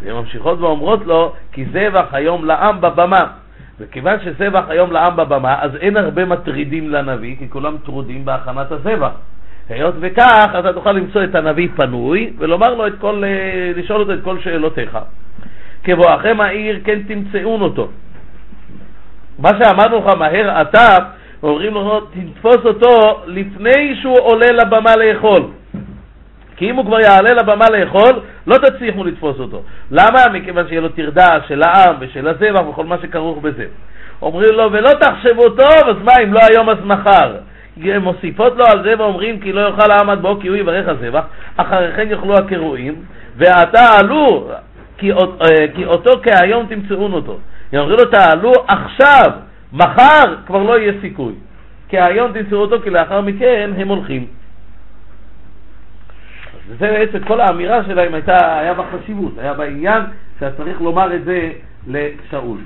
והן 0.03 0.15
ממשיכות 0.15 0.61
ואומרות 0.61 1.07
לו, 1.07 1.33
כי 1.53 1.65
זבח 1.65 2.07
היום 2.13 2.45
לעם 2.45 2.81
בבמה. 2.81 3.27
וכיוון 3.81 4.19
שזבח 4.25 4.65
היום 4.69 4.93
לעם 4.93 5.17
בבמה, 5.17 5.63
אז 5.63 5.77
אין 5.77 5.97
הרבה 5.97 6.25
מטרידים 6.25 6.91
לנביא, 6.91 7.37
כי 7.39 7.49
כולם 7.49 7.77
טרודים 7.85 8.25
בהכנת 8.25 8.73
הזבח. 8.73 9.13
היות 9.69 9.95
וכך, 10.01 10.49
אתה 10.59 10.73
תוכל 10.73 10.93
למצוא 10.93 11.25
את 11.25 11.35
הנביא 11.35 11.69
פנוי, 11.77 12.33
ולומר 12.39 12.75
לו 12.75 12.87
את 12.87 12.93
כל, 13.01 13.25
אה, 13.25 13.73
לשאול 13.77 14.01
אותו 14.01 14.13
את 14.13 14.19
כל 14.25 14.39
שאלותיך. 14.41 14.99
כבואכם 15.85 16.41
העיר, 16.41 16.81
כן 16.85 16.99
תמצאון 17.03 17.61
אותו. 17.61 17.89
מה 19.39 19.49
שאמרנו 19.59 19.99
לך 19.99 20.17
מהר 20.19 20.63
אתה, 20.63 20.97
אומרים 21.43 21.75
לו, 21.75 22.01
תתפוס 22.01 22.65
אותו 22.65 23.21
לפני 23.27 23.97
שהוא 24.03 24.19
עולה 24.21 24.53
לבמה 24.53 24.97
לאכול. 24.97 25.43
כי 26.57 26.71
אם 26.71 26.77
הוא 26.77 26.85
כבר 26.85 27.01
יעלה 27.01 27.33
לבמה 27.33 27.65
לאכול, 27.71 28.21
לא 28.47 28.57
תצליחו 28.59 29.05
לתפוס 29.05 29.41
אותו. 29.41 29.63
למה? 29.91 30.29
מכיוון 30.33 30.69
שיהיה 30.69 30.81
לו 30.81 30.89
טרדה 30.89 31.39
של 31.49 31.63
העם 31.63 31.95
ושל 32.01 32.29
הזבח 32.29 32.69
וכל 32.69 32.85
מה 32.85 32.97
שכרוך 33.03 33.39
בזה. 33.39 33.65
אומרים 34.23 34.55
לו, 34.55 34.73
ולא 34.73 34.91
תחשבו 35.01 35.49
טוב, 35.49 35.89
אז 35.89 35.97
מה, 36.05 36.13
אם 36.25 36.33
לא 36.33 36.41
היום 36.51 36.71
אז 36.71 36.77
מחר. 36.85 37.37
מוסיפות 37.77 38.57
לו 38.57 38.65
על 38.67 38.83
זה 38.83 38.95
ואומרים 38.99 39.41
כי 39.41 39.53
לא 39.53 39.61
יאכל 39.61 39.91
העם 39.91 40.11
עד 40.11 40.23
בו 40.23 40.41
כי 40.41 40.49
הוא 40.49 40.57
יברך 40.57 40.89
הזבח, 40.89 41.25
אחרי 41.57 41.93
כן 41.97 42.11
יאכלו 42.11 42.35
הקרועים, 42.35 42.95
ועתה 43.37 43.99
עלו 43.99 44.49
כי, 44.99 45.13
אה, 45.13 45.69
כי 45.75 45.85
אותו 45.85 46.11
כהיום 46.23 46.67
תמצאון 46.67 47.13
אותו. 47.13 47.39
אומרים 47.75 47.99
לו 47.99 48.05
תעלו 48.05 48.53
עכשיו, 48.69 49.31
מחר 49.73 50.37
כבר 50.47 50.63
לא 50.63 50.79
יהיה 50.79 50.93
סיכוי. 51.01 51.33
כי 51.89 52.01
היום 52.01 52.33
תמצאו 52.33 52.59
אותו 52.59 52.83
כי 52.83 52.91
לאחר 52.91 53.21
מכן 53.21 53.71
הם 53.77 53.89
הולכים. 53.89 54.27
וזה 56.69 56.87
בעצם 56.87 57.25
כל 57.25 57.41
האמירה 57.41 57.85
שלהם 57.85 58.15
הייתה, 58.15 58.59
היה 58.59 58.75
בחשיבות, 58.75 59.39
היה 59.39 59.55
בעניין 59.55 60.03
שהיה 60.39 60.53
צריך 60.53 60.81
לומר 60.81 61.15
את 61.15 61.25
זה 61.25 61.51
לשאול. 61.87 62.59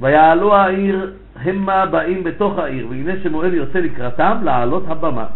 ויעלו 0.00 0.54
העיר 0.56 1.12
המה 1.42 1.86
באים 1.86 2.24
בתוך 2.24 2.58
העיר, 2.58 2.86
והנה 2.90 3.12
שמואל 3.22 3.54
יוצא 3.54 3.78
לקראתם 3.78 4.36
לעלות 4.42 4.84
הבמה. 4.88 5.26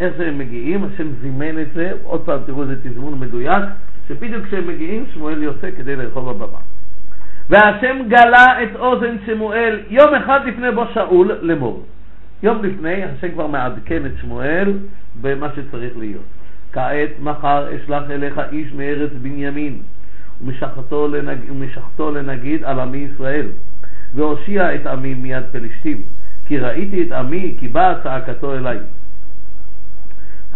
איך 0.00 0.14
שהם 0.16 0.38
מגיעים, 0.38 0.84
השם 0.84 1.08
זימן 1.22 1.58
את 1.62 1.66
זה, 1.74 1.92
עוד 2.04 2.20
פעם 2.20 2.38
תראו 2.46 2.62
איזה 2.62 2.76
תזמון 2.82 3.20
מדויק, 3.20 3.64
שבדיוק 4.08 4.46
כשהם 4.46 4.66
מגיעים 4.66 5.04
שמואל 5.14 5.42
יוצא 5.42 5.70
כדי 5.76 5.96
לאכול 5.96 6.22
בבמה. 6.22 6.58
והשם 7.48 7.96
גלה 8.08 8.62
את 8.62 8.76
אוזן 8.76 9.16
שמואל 9.26 9.80
יום 9.88 10.14
אחד 10.14 10.40
לפני 10.46 10.70
בו 10.70 10.84
שאול 10.94 11.38
לאמור. 11.42 11.84
יום 12.42 12.64
לפני 12.64 13.04
השם 13.04 13.30
כבר 13.30 13.46
מעדכן 13.46 14.06
את 14.06 14.12
שמואל 14.20 14.72
במה 15.20 15.48
שצריך 15.56 15.92
להיות. 15.98 16.24
כעת 16.72 17.10
מחר 17.20 17.66
אשלח 17.76 18.02
אליך 18.10 18.40
איש 18.52 18.72
מארץ 18.72 19.10
בנימין 19.22 19.78
ומשחתו 20.40 21.08
לנג... 21.08 21.38
לנגיד 22.14 22.64
על 22.64 22.80
עמי 22.80 23.08
ישראל 23.14 23.46
והושיע 24.14 24.74
את 24.74 24.86
עמי 24.86 25.14
מיד 25.14 25.42
פלישתים 25.52 26.02
כי 26.46 26.58
ראיתי 26.58 27.02
את 27.02 27.12
עמי, 27.12 27.54
כי 27.58 27.68
באה 27.68 27.94
צעקתו 28.02 28.54
אליי. 28.54 28.78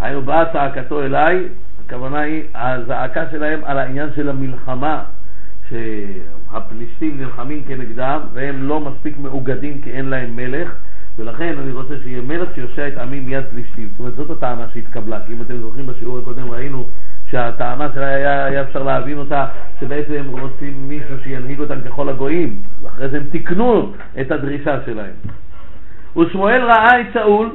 היינו 0.01 0.23
באה 0.23 0.53
צעקתו 0.53 1.03
אליי, 1.03 1.49
הכוונה 1.87 2.21
היא 2.21 2.43
הזעקה 2.55 3.25
שלהם 3.31 3.61
על 3.65 3.79
העניין 3.79 4.09
של 4.17 4.29
המלחמה, 4.29 5.05
שהפלישתים 5.69 7.21
נלחמים 7.21 7.63
כנגדם 7.69 8.21
והם 8.33 8.63
לא 8.63 8.81
מספיק 8.81 9.19
מאוגדים 9.19 9.81
כי 9.81 9.91
אין 9.91 10.07
להם 10.07 10.37
מלך, 10.37 10.75
ולכן 11.19 11.55
אני 11.59 11.73
רוצה 11.73 11.95
שיהיה 12.03 12.23
מלך 12.23 12.49
שיושע 12.55 12.89
את 12.89 12.99
עמי 12.99 13.21
מיד 13.21 13.45
פלישתים. 13.51 13.89
זאת 13.91 13.99
אומרת, 13.99 14.15
זאת 14.15 14.31
הטענה 14.31 14.67
שהתקבלה, 14.73 15.21
כי 15.27 15.33
אם 15.33 15.43
אתם 15.43 15.59
זוכרים 15.61 15.87
בשיעור 15.87 16.19
הקודם 16.19 16.51
ראינו 16.51 16.87
שהטענה 17.35 17.89
שלה 17.95 18.07
היה, 18.07 18.45
היה 18.45 18.63
אפשר 18.63 18.83
להבין 18.83 19.19
אותה, 19.19 19.47
שבעצם 19.81 20.13
הם 20.19 20.31
רוצים 20.31 20.89
מישהו 20.89 21.17
שינהיג 21.25 21.61
אותם 21.61 21.81
ככל 21.87 22.09
הגויים, 22.09 22.57
ואחרי 22.83 23.09
זה 23.09 23.17
הם 23.17 23.25
תיקנו 23.31 23.93
את 24.21 24.31
הדרישה 24.31 24.77
שלהם. 24.87 25.15
ושמואל 26.17 26.63
ראה 26.63 27.01
את 27.01 27.07
שאול, 27.13 27.51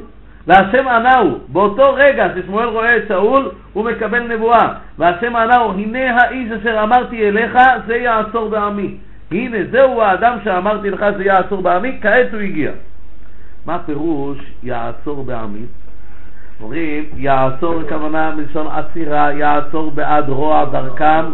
והשם 0.46 0.88
ענהו, 0.88 1.38
באותו 1.48 1.94
רגע 1.94 2.26
ששמואל 2.36 2.68
רואה 2.68 2.96
את 2.96 3.02
שאול, 3.08 3.50
הוא 3.72 3.84
מקבל 3.84 4.34
נבואה, 4.34 4.74
והשם 4.98 5.36
ענהו, 5.36 5.72
הנה 5.72 6.16
האיש 6.16 6.52
אשר 6.52 6.82
אמרתי 6.82 7.28
אליך, 7.28 7.58
זה 7.86 7.96
יעצור 7.96 8.48
בעמי. 8.48 8.96
הנה, 9.30 9.58
זהו 9.70 10.02
האדם 10.02 10.38
שאמרתי 10.44 10.90
לך 10.90 11.04
זה 11.16 11.24
יעצור 11.24 11.62
בעמי, 11.62 11.98
כעת 12.02 12.32
הוא 12.32 12.40
הגיע. 12.40 12.70
מה 13.66 13.78
פירוש 13.86 14.38
יעצור 14.62 15.24
בעמי? 15.24 15.64
אומרים, 16.62 17.04
יעצור 17.16 17.80
הכוונה 17.80 18.34
מלשון 18.36 18.66
עצירה, 18.66 19.32
יעצור 19.32 19.90
בעד 19.90 20.28
רוע 20.28 20.64
דרכם 20.64 21.24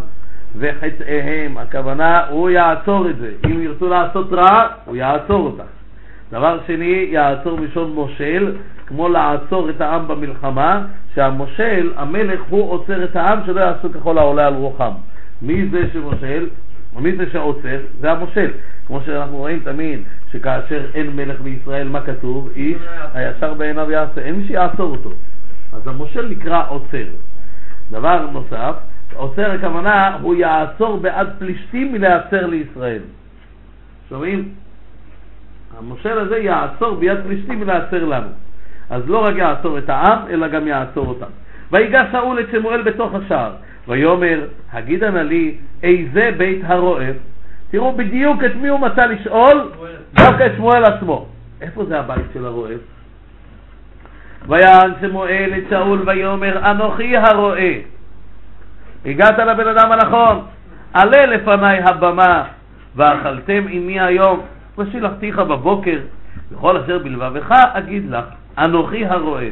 וחטאיהם. 0.58 1.58
הכוונה, 1.58 2.26
הוא 2.30 2.50
יעצור 2.50 3.10
את 3.10 3.16
זה. 3.18 3.30
אם 3.46 3.62
ירצו 3.62 3.88
לעשות 3.88 4.32
רע, 4.32 4.66
הוא 4.84 4.96
יעצור 4.96 5.46
אותם. 5.46 5.64
דבר 6.32 6.58
שני, 6.66 7.08
יעצור 7.10 7.60
מלשון 7.60 7.92
מושל, 7.92 8.56
כמו 8.86 9.08
לעצור 9.08 9.70
את 9.70 9.80
העם 9.80 10.08
במלחמה, 10.08 10.82
שהמושל, 11.14 11.92
המלך, 11.96 12.40
הוא 12.48 12.70
עוצר 12.70 13.04
את 13.04 13.16
העם 13.16 13.38
שלא 13.46 13.60
יעשו 13.60 13.92
ככל 13.92 14.18
העולה 14.18 14.46
על 14.46 14.54
רוחם. 14.54 14.92
מי 15.42 15.68
זה 15.68 15.82
שמושל? 15.92 16.48
מי 16.98 17.16
זה 17.16 17.24
שעוצר? 17.32 17.78
זה 18.00 18.12
המושל. 18.12 18.50
כמו 18.86 19.00
שאנחנו 19.06 19.36
רואים 19.36 19.60
תמיד, 19.64 20.00
שכאשר 20.32 20.86
אין 20.94 21.16
מלך 21.16 21.40
בישראל, 21.40 21.88
מה 21.88 22.00
כתוב? 22.00 22.50
איש 22.56 22.76
הישר 23.14 23.54
בעיניו 23.54 23.90
יעשה, 23.90 24.20
אין 24.20 24.34
מי 24.34 24.46
שיעצור 24.46 24.90
אותו. 24.90 25.10
אז 25.72 25.88
המושל 25.88 26.28
נקרא 26.28 26.64
עוצר. 26.68 27.04
דבר 27.90 28.26
נוסף, 28.32 28.74
עוצר 29.14 29.50
הכוונה, 29.50 30.16
הוא 30.22 30.34
יעצור 30.34 30.96
בעד 30.96 31.28
פלישתים 31.38 31.92
מלהצר 31.92 32.46
לישראל. 32.46 33.02
שומעים? 34.08 34.48
המושל 35.78 36.18
הזה 36.18 36.38
יעצור 36.38 36.96
ביד 36.96 37.18
פלישתים 37.26 37.60
מלהצר 37.60 38.04
לנו. 38.04 38.28
אז 38.90 39.08
לא 39.08 39.24
רק 39.24 39.34
יעצור 39.36 39.78
את 39.78 39.88
העם, 39.88 40.18
אלא 40.30 40.48
גם 40.48 40.66
יעצור 40.66 41.06
אותם. 41.06 41.30
ויגע 41.72 42.02
שאול 42.12 42.40
את 42.40 42.46
שמואל 42.50 42.82
בתוך 42.82 43.14
השער, 43.14 43.52
ויאמר, 43.88 44.46
הגידה 44.72 45.10
נא 45.10 45.18
לי, 45.18 45.54
איזה 45.82 46.30
בית 46.36 46.60
הרועה? 46.64 47.10
תראו 47.70 47.92
בדיוק 47.92 48.44
את 48.44 48.54
מי 48.54 48.68
הוא 48.68 48.80
מצא 48.80 49.06
לשאול, 49.06 49.70
דווקא 50.14 50.46
את 50.46 50.52
שמואל 50.56 50.84
עצמו. 50.84 51.26
איפה 51.60 51.84
זה 51.84 51.98
הבית 51.98 52.24
של 52.34 52.46
הרועה? 52.46 52.72
ויען 54.48 54.92
שמואל 55.00 55.52
את 55.58 55.64
שאול 55.70 56.02
ויאמר, 56.06 56.70
אנוכי 56.70 57.16
הרועה. 57.16 57.72
הגעת 59.06 59.38
לבן 59.38 59.68
אדם 59.68 59.92
הנכון, 59.92 60.42
עלה 60.94 61.26
לפניי 61.26 61.80
הבמה, 61.80 62.44
ואכלתם 62.96 63.64
עמי 63.68 64.00
היום, 64.00 64.40
ושילחתיך 64.78 65.38
בבוקר, 65.38 65.98
וכל 66.52 66.76
אשר 66.76 66.98
בלבבך 66.98 67.50
אגיד 67.72 68.10
לך, 68.10 68.24
אנוכי 68.58 69.06
הרועה. 69.06 69.46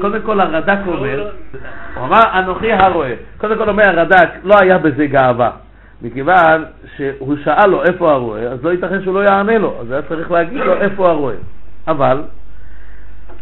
קודם 0.00 0.22
כל 0.22 0.40
הרד"ק 0.40 0.78
אומר, 0.86 1.30
הוא 1.94 2.04
אמר 2.04 2.22
אנוכי 2.38 2.72
הרועה. 2.72 3.10
קודם 3.38 3.58
כל 3.58 3.68
אומר 3.68 3.84
הרד"ק, 3.88 4.28
לא 4.44 4.54
היה 4.60 4.78
בזה 4.78 5.06
גאווה. 5.06 5.50
מכיוון 6.02 6.64
שהוא 6.96 7.36
שאל 7.44 7.66
לו 7.66 7.84
איפה 7.84 8.12
הרועה, 8.12 8.42
אז 8.42 8.64
לא 8.64 8.70
ייתכן 8.70 9.02
שהוא 9.02 9.14
לא 9.14 9.20
יענה 9.20 9.58
לו, 9.58 9.74
אז 9.80 9.90
היה 9.90 10.02
צריך 10.02 10.30
להגיד 10.30 10.58
לו 10.58 10.74
איפה 10.74 11.10
הרועה. 11.10 11.34
אבל 11.88 12.22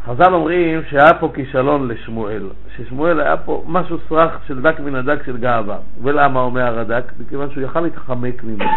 חז"ל 0.06 0.34
אומרים 0.34 0.80
שהיה 0.90 1.14
פה 1.20 1.30
כישלון 1.34 1.88
לשמואל, 1.88 2.42
ששמואל 2.76 3.20
היה 3.20 3.36
פה 3.36 3.64
משהו 3.66 3.98
סרח 4.08 4.40
של 4.46 4.62
דק 4.62 4.80
מן 4.80 4.94
הדק 4.94 5.26
של 5.26 5.36
גאווה. 5.36 5.76
ולמה 6.02 6.40
אומר 6.40 6.62
הרד"ק? 6.62 7.12
מכיוון 7.20 7.50
שהוא 7.50 7.62
יכל 7.64 7.80
להתחמק 7.80 8.44
ממנו. 8.44 8.70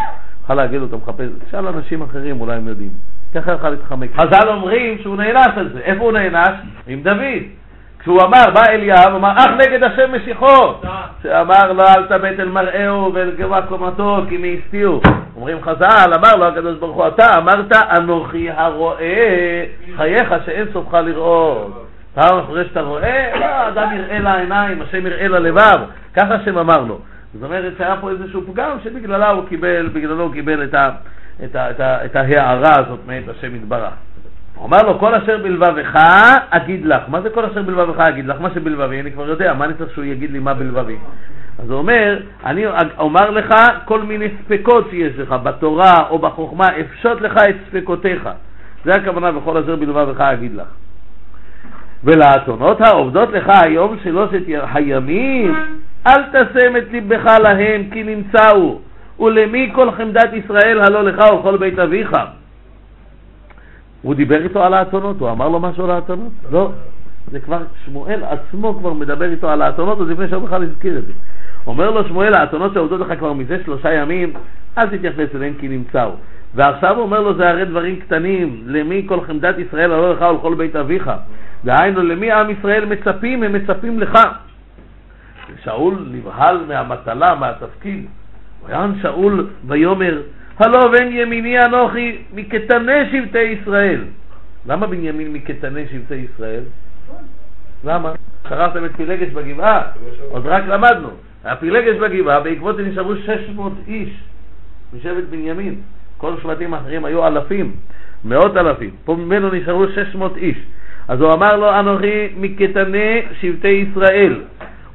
יכל 0.43 0.53
להגיד 0.53 0.79
לו, 0.79 0.85
אתה 0.87 0.95
מחפש, 0.95 1.27
תשאל 1.47 1.67
אנשים 1.67 2.01
אחרים, 2.01 2.41
אולי 2.41 2.55
הם 2.55 2.67
יודעים. 2.67 2.91
ככה 3.35 3.53
יכל 3.53 3.69
להתחמק. 3.69 4.09
חז"ל 4.15 4.47
אומרים 4.47 4.97
שהוא 5.01 5.15
נענש 5.15 5.57
על 5.57 5.69
זה. 5.73 5.79
איפה 5.79 6.03
הוא 6.03 6.11
נענש? 6.11 6.55
עם 6.87 7.03
דוד. 7.03 7.62
כשהוא 8.03 8.21
אמר, 8.21 8.49
בא 8.53 8.61
אליהו, 8.69 9.15
אמר, 9.15 9.31
אך 9.37 9.49
נגד 9.57 9.83
השם 9.83 10.15
משיחו, 10.15 10.73
שאמר 11.23 11.73
לו, 11.73 11.83
אל 11.83 12.03
תבט 12.03 12.39
אל 12.39 12.49
מראהו 12.49 13.13
ואל 13.13 13.31
גבה 13.37 13.61
קומתו, 13.61 14.21
כי 14.29 14.37
מי 14.37 14.59
הסתיעו. 14.59 15.01
אומרים 15.35 15.61
חז"ל, 15.61 16.13
אמר 16.13 16.35
לו 16.35 16.45
הקדוש 16.45 16.77
ברוך 16.77 16.95
הוא, 16.95 17.07
אתה 17.07 17.37
אמרת, 17.37 17.71
אנוכי 17.97 18.51
הרואה 18.51 19.63
חייך 19.95 20.33
שאין 20.45 20.67
סופך 20.73 20.93
לראות. 20.93 21.87
פעם 22.13 22.39
אחרי 22.39 22.65
שאתה 22.65 22.81
רואה, 22.81 23.39
לא, 23.39 23.45
האדם 23.45 23.89
יראה 23.97 24.19
לעיניים, 24.19 24.81
השם 24.81 25.07
יראה 25.07 25.27
ללבב, 25.27 25.79
ככה 26.15 26.33
השם 26.35 26.57
אמר 26.57 26.79
לו. 26.87 26.99
זאת 27.33 27.43
אומרת 27.43 27.73
שהיה 27.77 27.95
פה 28.01 28.09
איזשהו 28.09 28.41
פגם 28.41 28.77
שבגללה 28.83 29.29
הוא 29.29 29.47
קיבל, 29.47 29.89
בגללו 29.93 30.23
הוא 30.23 30.33
קיבל 30.33 30.63
את, 30.63 30.73
ה, 30.73 30.89
את, 31.43 31.55
ה, 31.55 31.71
את, 31.71 31.79
ה, 31.79 32.05
את 32.05 32.15
ההערה 32.15 32.79
הזאת 32.79 32.99
מאת 33.07 33.23
השם 33.29 33.55
יתברך. 33.55 33.93
הוא 34.55 34.67
אמר 34.67 34.77
לו, 34.83 34.99
כל 34.99 35.15
אשר 35.15 35.37
בלבבך 35.37 35.95
אגיד 36.49 36.85
לך. 36.85 37.01
מה 37.07 37.21
זה 37.21 37.29
כל 37.29 37.45
אשר 37.45 37.61
בלבבך 37.61 37.99
אגיד 37.99 38.25
לך? 38.27 38.41
מה 38.41 38.49
שבלבבי, 38.53 38.99
אני 38.99 39.11
כבר 39.11 39.29
יודע, 39.29 39.53
מה 39.53 39.65
אני 39.65 39.73
צריך 39.73 39.93
שהוא 39.93 40.05
יגיד 40.05 40.31
לי 40.31 40.39
מה 40.39 40.53
בלבבי? 40.53 40.97
אז 41.59 41.69
הוא 41.69 41.77
אומר, 41.77 42.19
אני 42.45 42.65
אומר 42.99 43.29
לך 43.29 43.53
כל 43.85 44.01
מיני 44.01 44.27
ספקות 44.39 44.87
שיש 44.89 45.19
לך 45.19 45.35
בתורה 45.43 46.09
או 46.09 46.19
בחוכמה, 46.19 46.65
אפשוט 46.79 47.21
לך 47.21 47.37
את 47.49 47.55
ספקותיך. 47.69 48.29
זה 48.85 48.91
הכוונה 48.91 49.31
בכל 49.31 49.57
אשר 49.57 49.75
בלבבך 49.75 50.21
אגיד 50.21 50.55
לך. 50.55 50.67
ולאתונות 52.03 52.81
העובדות 52.81 53.29
לך 53.29 53.49
היום 53.61 53.97
שלושת 54.03 54.41
הימים, 54.73 55.55
אל 56.07 56.23
תשם 56.31 56.77
את 56.77 56.83
לבך 56.91 57.25
להם 57.43 57.83
כי 57.91 58.03
נמצאו, 58.03 58.79
ולמי 59.19 59.71
כל 59.75 59.91
חמדת 59.91 60.33
ישראל 60.33 60.81
הלא 60.81 61.03
לך 61.03 61.19
וכל 61.33 61.57
בית 61.57 61.79
אביך. 61.79 62.17
הוא 64.03 64.15
דיבר 64.15 64.43
איתו 64.43 64.63
על 64.63 64.73
האתונות, 64.73 65.19
הוא 65.19 65.31
אמר 65.31 65.49
לו 65.49 65.59
משהו 65.59 65.83
על 65.83 65.91
האתונות? 65.91 66.31
לא. 66.51 66.71
זה 67.31 67.39
כבר, 67.39 67.61
שמואל 67.85 68.23
עצמו 68.23 68.73
כבר 68.79 68.93
מדבר 68.93 69.31
איתו 69.31 69.49
על 69.49 69.61
האתונות, 69.61 70.01
אז 70.01 70.09
לפני 70.09 70.27
שהוא 70.29 70.43
בכלל 70.43 70.63
הזכיר 70.63 70.97
את 70.97 71.05
זה. 71.05 71.13
אומר 71.67 71.91
לו 71.91 72.07
שמואל, 72.07 72.33
האתונות 72.33 72.73
שעובדות 72.73 72.99
לך 72.99 73.19
כבר 73.19 73.33
מזה 73.33 73.57
שלושה 73.65 73.93
ימים, 73.93 74.33
אל 74.77 74.87
תתייחס 74.87 75.35
אליהם 75.35 75.53
כי 75.59 75.67
נמצאו. 75.67 76.09
ועכשיו 76.55 76.95
הוא 76.95 77.03
אומר 77.03 77.21
לו, 77.21 77.33
זה 77.33 77.49
הרי 77.49 77.65
דברים 77.65 77.99
קטנים, 77.99 78.63
למי 78.65 79.05
כל 79.09 79.21
חמדת 79.21 79.57
ישראל 79.57 79.91
הלא 79.91 80.13
לך 80.13 80.21
ולכל 80.21 80.55
בית 80.55 80.75
אביך. 80.75 81.11
דהיינו, 81.65 82.01
למי 82.01 82.31
עם 82.31 82.49
ישראל 82.49 82.85
מצפים, 82.85 83.43
הם 83.43 83.53
מצפים 83.53 83.99
לך. 83.99 84.19
שאול 85.63 86.07
נבהל 86.11 86.57
מהמטלה, 86.67 87.35
מהתפקיד. 87.35 88.05
ויען 88.65 88.91
שאול 89.01 89.47
ויאמר, 89.67 90.21
הלא 90.59 90.91
בן 90.91 91.07
ימיני 91.11 91.65
אנוכי 91.65 92.17
מקטני 92.33 93.11
שבטי 93.11 93.39
ישראל. 93.39 94.01
למה 94.65 94.87
בנימין 94.87 95.33
מקטני 95.33 95.85
שבטי 95.91 96.15
ישראל? 96.15 96.63
למה? 97.83 98.11
שכחתם 98.43 98.85
את 98.85 98.91
פילגש 98.95 99.29
בגבעה? 99.29 99.81
עוד 100.31 100.45
רק 100.45 100.63
למדנו. 100.67 101.09
הפילגש 101.45 101.95
בגבעה, 101.95 102.39
בעקבות 102.39 102.75
זה 102.75 102.83
נשארו 102.83 103.15
600 103.15 103.73
איש 103.87 104.09
משבט 104.93 105.23
בנימין. 105.29 105.75
כל 106.17 106.33
שבטים 106.41 106.73
האחרים 106.73 107.05
היו 107.05 107.27
אלפים, 107.27 107.71
מאות 108.25 108.57
אלפים. 108.57 108.89
פה 109.05 109.15
ממנו 109.15 109.49
נשארו 109.51 109.87
600 109.87 110.37
איש. 110.37 110.57
אז 111.07 111.21
הוא 111.21 111.33
אמר 111.33 111.57
לו, 111.57 111.79
אנוכי 111.79 112.27
מקטני 112.37 113.21
שבטי 113.41 113.67
ישראל 113.67 114.41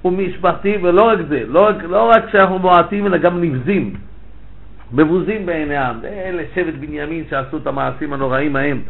ומשפחתי, 0.05 0.79
ולא 0.83 1.03
רק 1.03 1.19
זה, 1.29 1.43
לא 1.47 1.61
רק, 1.61 1.77
לא 1.89 2.11
רק 2.11 2.25
שאנחנו 2.33 2.59
מועטים, 2.59 3.07
אלא 3.07 3.19
גם 3.19 3.41
נבזים. 3.41 3.95
מבוזים 4.93 5.47
בעיני 5.47 5.77
העם. 5.77 6.01
אלה 6.05 6.43
שבט 6.55 6.75
בנימין 6.75 7.25
שעשו 7.31 7.57
את 7.57 7.67
המעשים 7.67 8.13
הנוראים 8.13 8.57
ההם. 8.57 8.81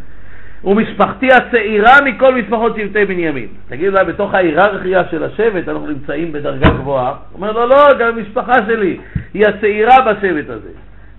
ומשפחתי 0.65 1.29
הצעירה 1.33 1.93
מכל 2.05 2.35
משפחות 2.35 2.77
שבטי 2.77 3.05
בנימין. 3.05 3.49
תגיד 3.69 3.89
אולי 3.89 4.05
בתוך 4.05 4.35
ההיררכיה 4.35 5.03
של 5.11 5.25
השבט 5.25 5.69
אנחנו 5.69 5.87
נמצאים 5.87 6.33
בדרגה 6.33 6.71
גבוהה. 6.71 7.09
הוא 7.09 7.17
אומר 7.35 7.53
לו, 7.53 7.67
לא, 7.67 7.85
גם 7.99 8.09
המשפחה 8.09 8.55
שלי 8.67 8.99
היא 9.35 9.47
הצעירה 9.47 9.97
בשבט 10.01 10.51
הזה. 10.51 10.69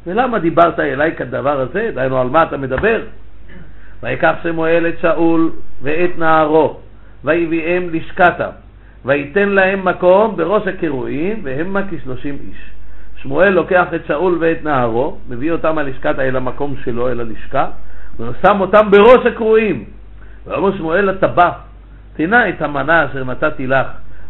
ולמה 0.07 0.39
דיברת 0.39 0.79
אליי 0.79 1.15
כדבר 1.15 1.59
הזה? 1.59 1.91
דהיינו, 1.93 2.21
על 2.21 2.27
מה 2.27 2.43
אתה 2.43 2.57
מדבר? 2.57 3.01
ויקח 4.03 4.33
שמואל 4.43 4.87
את 4.87 4.99
שאול 5.01 5.51
ואת 5.81 6.17
נערו, 6.17 6.77
ויביאם 7.23 7.89
לשקתה, 7.91 8.49
ויתן 9.05 9.49
להם 9.49 9.85
מקום 9.85 10.37
בראש 10.37 10.67
הקירואים, 10.67 11.39
והמה 11.43 11.81
כשלושים 11.91 12.37
איש. 12.47 12.78
שמואל 13.21 13.49
לוקח 13.49 13.85
את 13.95 14.05
שאול 14.05 14.37
ואת 14.39 14.63
נערו, 14.63 15.17
מביא 15.29 15.51
אותם 15.51 15.77
על 15.77 15.89
לשכת 15.89 16.19
אל 16.19 16.35
המקום 16.35 16.75
שלו, 16.83 17.09
אל 17.09 17.19
הלשכה, 17.19 17.67
ושם 18.19 18.61
אותם 18.61 18.91
בראש 18.91 19.25
הקרואים. 19.25 19.83
ואמר 20.45 20.77
שמואל 20.77 21.05
לטבח, 21.05 21.53
תנא 22.15 22.49
את 22.49 22.61
המנה 22.61 23.05
אשר 23.05 23.23
נתתי 23.23 23.67
לך, 23.67 23.87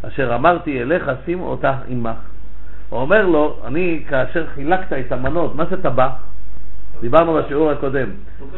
אשר 0.07 0.35
אמרתי 0.35 0.81
אליך, 0.81 1.11
שים 1.25 1.41
אותה 1.41 1.73
עמך. 1.87 2.17
הוא 2.89 3.01
אומר 3.01 3.25
לו, 3.25 3.59
אני, 3.65 4.03
כאשר 4.09 4.45
חילקת 4.55 4.93
את 4.93 5.11
המנות, 5.11 5.55
מה 5.55 5.65
זה 5.65 5.83
טבח? 5.83 6.11
דיברנו 7.01 7.33
בשיעור 7.33 7.71
הקודם, 7.71 8.09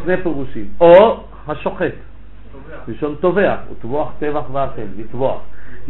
שני 0.03 0.17
פירושים, 0.17 0.65
או 0.81 1.23
השוחט, 1.47 1.93
ראשון 2.87 3.15
טובח, 3.19 3.55
הוא 3.67 3.75
טבוח 3.81 4.11
טבח 4.19 4.43
ואכל, 4.51 4.81
לטבוח. 4.97 5.39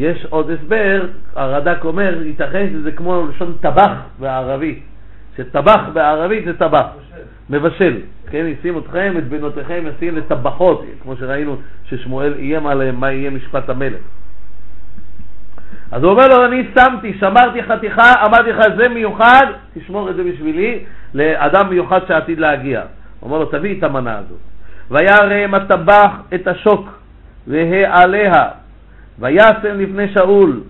יש 0.02 0.26
עוד 0.30 0.52
הסבר, 0.52 1.06
הרד"ק 1.36 1.86
אומר, 1.86 2.22
ייתכן 2.26 2.68
שזה 2.72 2.92
כמו 2.92 3.28
לשון 3.28 3.54
טבח 3.62 3.92
בערבית, 4.20 4.84
שטבח 5.38 5.82
בערבית 5.94 6.46
זה 6.46 6.58
טבח, 6.58 6.86
מבשל, 7.50 7.98
כן, 8.30 8.46
ישים 8.48 8.78
אתכם, 8.78 9.14
את 9.18 9.28
בנותיכם 9.28 9.84
ישים 9.88 10.18
לטבחות, 10.18 10.86
כמו 11.04 11.16
שראינו 11.16 11.56
ששמואל 11.90 12.34
איים 12.38 12.68
עליהם 12.68 12.96
מה 12.96 13.12
יהיה 13.12 13.30
משפט 13.30 13.70
המלך. 13.70 14.02
אז 15.92 16.04
הוא 16.04 16.12
אומר 16.12 16.28
לו, 16.28 16.46
אני 16.46 16.68
שמתי, 16.80 17.18
שמרתי 17.20 17.64
חתיכה, 17.64 18.14
אמרתי 18.26 18.52
לך, 18.52 18.60
זה 18.78 18.90
מיוחד, 18.90 19.46
תשמור 19.74 20.10
את 20.10 20.16
זה 20.16 20.24
בשבילי, 20.24 20.80
לאדם 21.14 21.70
מיוחד 21.70 22.00
שעתיד 22.08 22.40
להגיע. 22.40 22.82
הוא 23.20 23.30
אומר 23.30 23.40
לו, 23.40 23.46
תביא 23.46 23.80
את 23.80 23.84
המנה 23.84 24.18
הזאת. 24.18 24.40
וירם 24.92 25.54
הטבח 25.54 26.12
את 26.34 26.48
השוק, 26.48 27.00
והעליה, 27.48 28.61
וישם 29.19 29.80
לפני 29.80 30.13
שאול, 30.13 30.62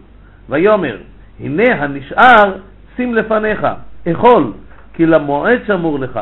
ויאמר, 0.49 0.97
הנה 1.39 1.83
הנשאר, 1.83 2.53
שים 2.95 3.15
לפניך, 3.15 3.67
אכול, 4.11 4.51
כי 4.93 5.05
למועד 5.05 5.59
שמור 5.67 5.99
לך, 5.99 6.19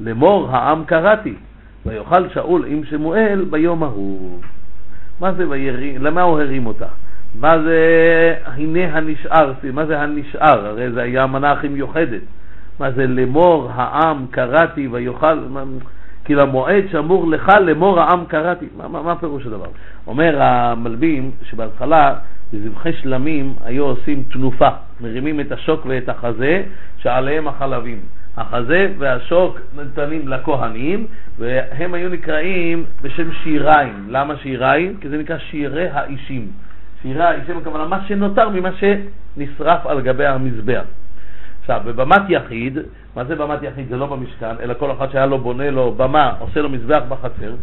לאמור 0.00 0.48
העם 0.50 0.84
קראתי, 0.84 1.34
ויאכל 1.86 2.28
שאול 2.28 2.64
עם 2.66 2.84
שמואל 2.84 3.44
ביום 3.50 3.82
ההוא. 3.82 4.38
מה 5.20 5.32
זה 5.32 5.48
וירים, 5.48 6.04
למה 6.04 6.22
הוא 6.22 6.40
הרים 6.40 6.66
אותה? 6.66 6.86
מה 7.40 7.58
זה 7.58 7.78
הנה 8.46 8.96
הנשאר, 8.96 9.52
מה 9.72 9.86
זה 9.86 10.00
הנשאר? 10.00 10.66
הרי 10.66 10.90
זה 10.90 11.02
היה 11.02 11.22
המנה 11.22 11.52
הכי 11.52 11.68
מיוחדת. 11.68 12.20
מה 12.80 12.90
זה 12.90 13.06
לאמור 13.06 13.70
העם 13.74 14.26
קראתי 14.30 14.88
ויאכל, 14.88 15.38
כי 16.24 16.34
למועד 16.34 16.84
שאמור 16.92 17.30
לך 17.30 17.48
לאמור 17.60 18.00
העם 18.00 18.24
קראתי. 18.28 18.66
מה, 18.76 18.88
מה, 18.88 19.02
מה 19.02 19.16
פירוש 19.16 19.46
הדבר? 19.46 19.66
אומר 20.06 20.42
המלבים 20.42 21.30
שבהתחלה 21.42 22.14
בזבחי 22.52 22.92
שלמים 22.92 23.54
היו 23.64 23.84
עושים 23.84 24.22
תנופה, 24.32 24.68
מרימים 25.00 25.40
את 25.40 25.52
השוק 25.52 25.86
ואת 25.86 26.08
החזה 26.08 26.62
שעליהם 26.98 27.48
החלבים. 27.48 28.00
החזה 28.36 28.92
והשוק 28.98 29.58
ניתנים 29.76 30.28
לכהנים 30.28 31.06
והם 31.38 31.94
היו 31.94 32.08
נקראים 32.08 32.84
בשם 33.02 33.32
שיריים. 33.32 34.06
למה 34.08 34.36
שיריים? 34.36 34.96
כי 35.00 35.08
זה 35.08 35.18
נקרא 35.18 35.38
שירי 35.38 35.88
האישים. 35.88 36.48
שירי 37.02 37.24
האישים 37.24 37.58
הכוונה 37.58 37.84
מה 37.84 38.04
שנותר 38.08 38.48
ממה 38.48 38.70
שנשרף 38.72 39.86
על 39.86 40.00
גבי 40.00 40.26
המזבח. 40.26 40.82
עכשיו, 41.62 41.80
בבמת 41.84 42.22
יחיד, 42.28 42.78
מה 43.16 43.24
זה 43.24 43.36
במת 43.36 43.62
יחיד? 43.62 43.88
זה 43.88 43.96
לא 43.96 44.06
במשכן, 44.06 44.54
אלא 44.62 44.74
כל 44.74 44.92
אחד 44.92 45.10
שהיה 45.12 45.26
לו 45.26 45.38
בונה 45.38 45.70
לו 45.70 45.92
במה, 45.92 46.32
עושה 46.38 46.60
לו 46.60 46.68
מזבח 46.68 47.02
בחצר. 47.08 47.54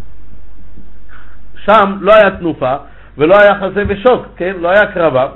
שם 1.55 1.97
לא 2.01 2.13
היה 2.15 2.31
תנופה 2.31 2.75
ולא 3.17 3.35
היה 3.41 3.59
חזה 3.59 3.83
ושוק, 3.87 4.25
כן? 4.35 4.53
לא 4.59 4.69
היה 4.69 4.85
קרבה. 4.85 5.27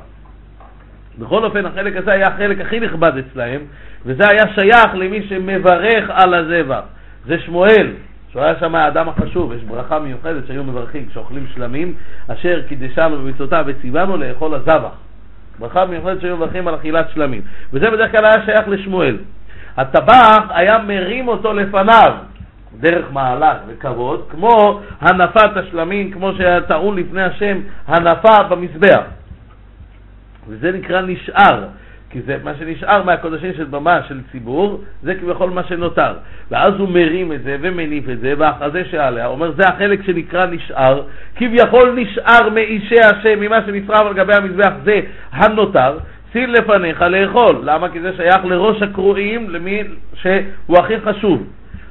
בכל 1.19 1.45
אופן, 1.45 1.65
החלק 1.65 1.95
הזה 1.95 2.11
היה 2.11 2.27
החלק 2.27 2.61
הכי 2.61 2.79
נכבד 2.79 3.11
אצלהם, 3.17 3.61
וזה 4.05 4.23
היה 4.29 4.43
שייך 4.55 4.95
למי 4.95 5.27
שמברך 5.27 6.09
על 6.09 6.33
הזבח. 6.33 6.81
זה 7.25 7.39
שמואל, 7.39 7.91
שהוא 8.31 8.41
היה 8.41 8.59
שם 8.59 8.75
האדם 8.75 9.09
החשוב, 9.09 9.53
יש 9.53 9.63
ברכה 9.63 9.99
מיוחדת 9.99 10.47
שהיו 10.47 10.63
מברכים 10.63 11.05
כשאוכלים 11.09 11.47
שלמים, 11.53 11.93
אשר 12.27 12.61
קידשנו 12.67 13.17
במצוותיו 13.17 13.63
וציוונו 13.67 14.17
לאכול 14.17 14.53
הזבח. 14.53 14.95
ברכה 15.59 15.85
מיוחדת 15.85 16.21
שהיו 16.21 16.37
מברכים 16.37 16.67
על 16.67 16.75
אכילת 16.75 17.09
שלמים. 17.13 17.41
וזה 17.73 17.91
בדרך 17.91 18.11
כלל 18.11 18.25
היה 18.25 18.45
שייך 18.45 18.67
לשמואל. 18.67 19.17
הטבח 19.77 20.45
היה 20.49 20.77
מרים 20.77 21.27
אותו 21.27 21.53
לפניו, 21.53 22.13
דרך 22.79 23.11
מעלה 23.11 23.57
וכבוד, 23.67 24.25
כמו 24.29 24.79
הנפת 25.01 25.57
השלמים, 25.57 26.11
כמו 26.11 26.33
שהיה 26.33 26.61
טעון 26.61 26.97
לפני 26.97 27.23
השם, 27.23 27.59
הנפה 27.87 28.43
במזבח. 28.43 29.01
וזה 30.47 30.71
נקרא 30.71 31.01
נשאר. 31.01 31.63
כי 32.13 32.21
זה 32.21 32.37
מה 32.43 32.51
שנשאר 32.59 33.03
מהקודשים 33.03 33.51
של 33.57 33.63
במה 33.63 33.99
של 34.07 34.19
ציבור, 34.31 34.81
זה 35.03 35.15
כביכול 35.15 35.49
מה 35.49 35.63
שנותר. 35.63 36.13
ואז 36.51 36.73
הוא 36.77 36.89
מרים 36.89 37.31
את 37.31 37.43
זה 37.43 37.57
ומניף 37.61 38.09
את 38.09 38.19
זה, 38.19 38.33
והחזה 38.37 38.85
שעליה, 38.91 39.27
אומר 39.27 39.51
זה 39.51 39.63
החלק 39.67 40.03
שנקרא 40.05 40.45
נשאר, 40.45 41.01
כביכול 41.35 41.93
נשאר 41.95 42.49
מאישי 42.49 42.99
השם, 42.99 43.39
ממה 43.39 43.59
שנשרף 43.65 44.01
על 44.01 44.13
גבי 44.13 44.33
המזבח, 44.33 44.71
זה 44.83 44.99
הנותר, 45.31 45.97
שים 46.33 46.49
לפניך 46.49 47.01
לאכול. 47.01 47.55
למה? 47.63 47.89
כי 47.89 48.01
זה 48.01 48.13
שייך 48.17 48.45
לראש 48.45 48.81
הקרואים, 48.81 49.49
למי 49.49 49.83
שהוא 50.13 50.77
הכי 50.79 50.99
חשוב. 50.99 51.47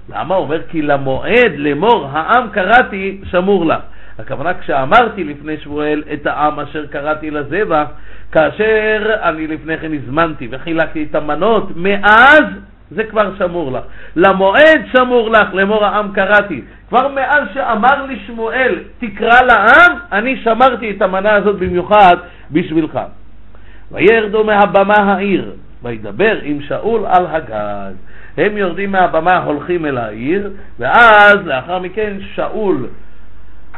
למה? 0.08 0.34
הוא 0.34 0.44
אומר 0.44 0.62
כי 0.68 0.82
למועד 0.82 1.52
לאמור 1.56 2.08
העם 2.12 2.48
קראתי 2.50 3.20
שמור 3.30 3.66
לה. 3.66 3.78
הכוונה 4.18 4.54
כשאמרתי 4.54 5.24
לפני 5.24 5.56
שמואל 5.58 6.02
את 6.12 6.26
העם 6.26 6.60
אשר 6.60 6.86
קראתי 6.86 7.30
לזבח, 7.30 7.86
כאשר 8.32 9.14
אני 9.22 9.46
לפני 9.46 9.78
כן 9.78 9.90
הזמנתי 9.94 10.48
וחילקתי 10.50 11.06
את 11.10 11.14
המנות, 11.14 11.68
מאז 11.76 12.44
זה 12.90 13.04
כבר 13.04 13.36
שמור 13.38 13.72
לך. 13.72 13.84
למועד 14.16 14.80
שמור 14.96 15.30
לך, 15.30 15.54
לאמור 15.54 15.84
העם 15.84 16.12
קראתי. 16.12 16.62
כבר 16.88 17.08
מאז 17.08 17.42
שאמר 17.54 18.06
לי 18.06 18.18
שמואל, 18.26 18.78
תקרא 18.98 19.40
לעם, 19.42 19.98
אני 20.12 20.36
שמרתי 20.36 20.90
את 20.90 21.02
המנה 21.02 21.34
הזאת 21.34 21.58
במיוחד 21.58 22.16
בשבילך. 22.50 22.98
וירדו 23.92 24.44
מהבמה 24.44 24.94
העיר, 24.94 25.52
וידבר 25.82 26.38
עם 26.42 26.60
שאול 26.60 27.06
על 27.06 27.26
הגג. 27.26 27.92
הם 28.36 28.56
יורדים 28.56 28.92
מהבמה, 28.92 29.36
הולכים 29.38 29.86
אל 29.86 29.98
העיר, 29.98 30.50
ואז 30.78 31.36
לאחר 31.44 31.78
מכן 31.78 32.16
שאול 32.34 32.86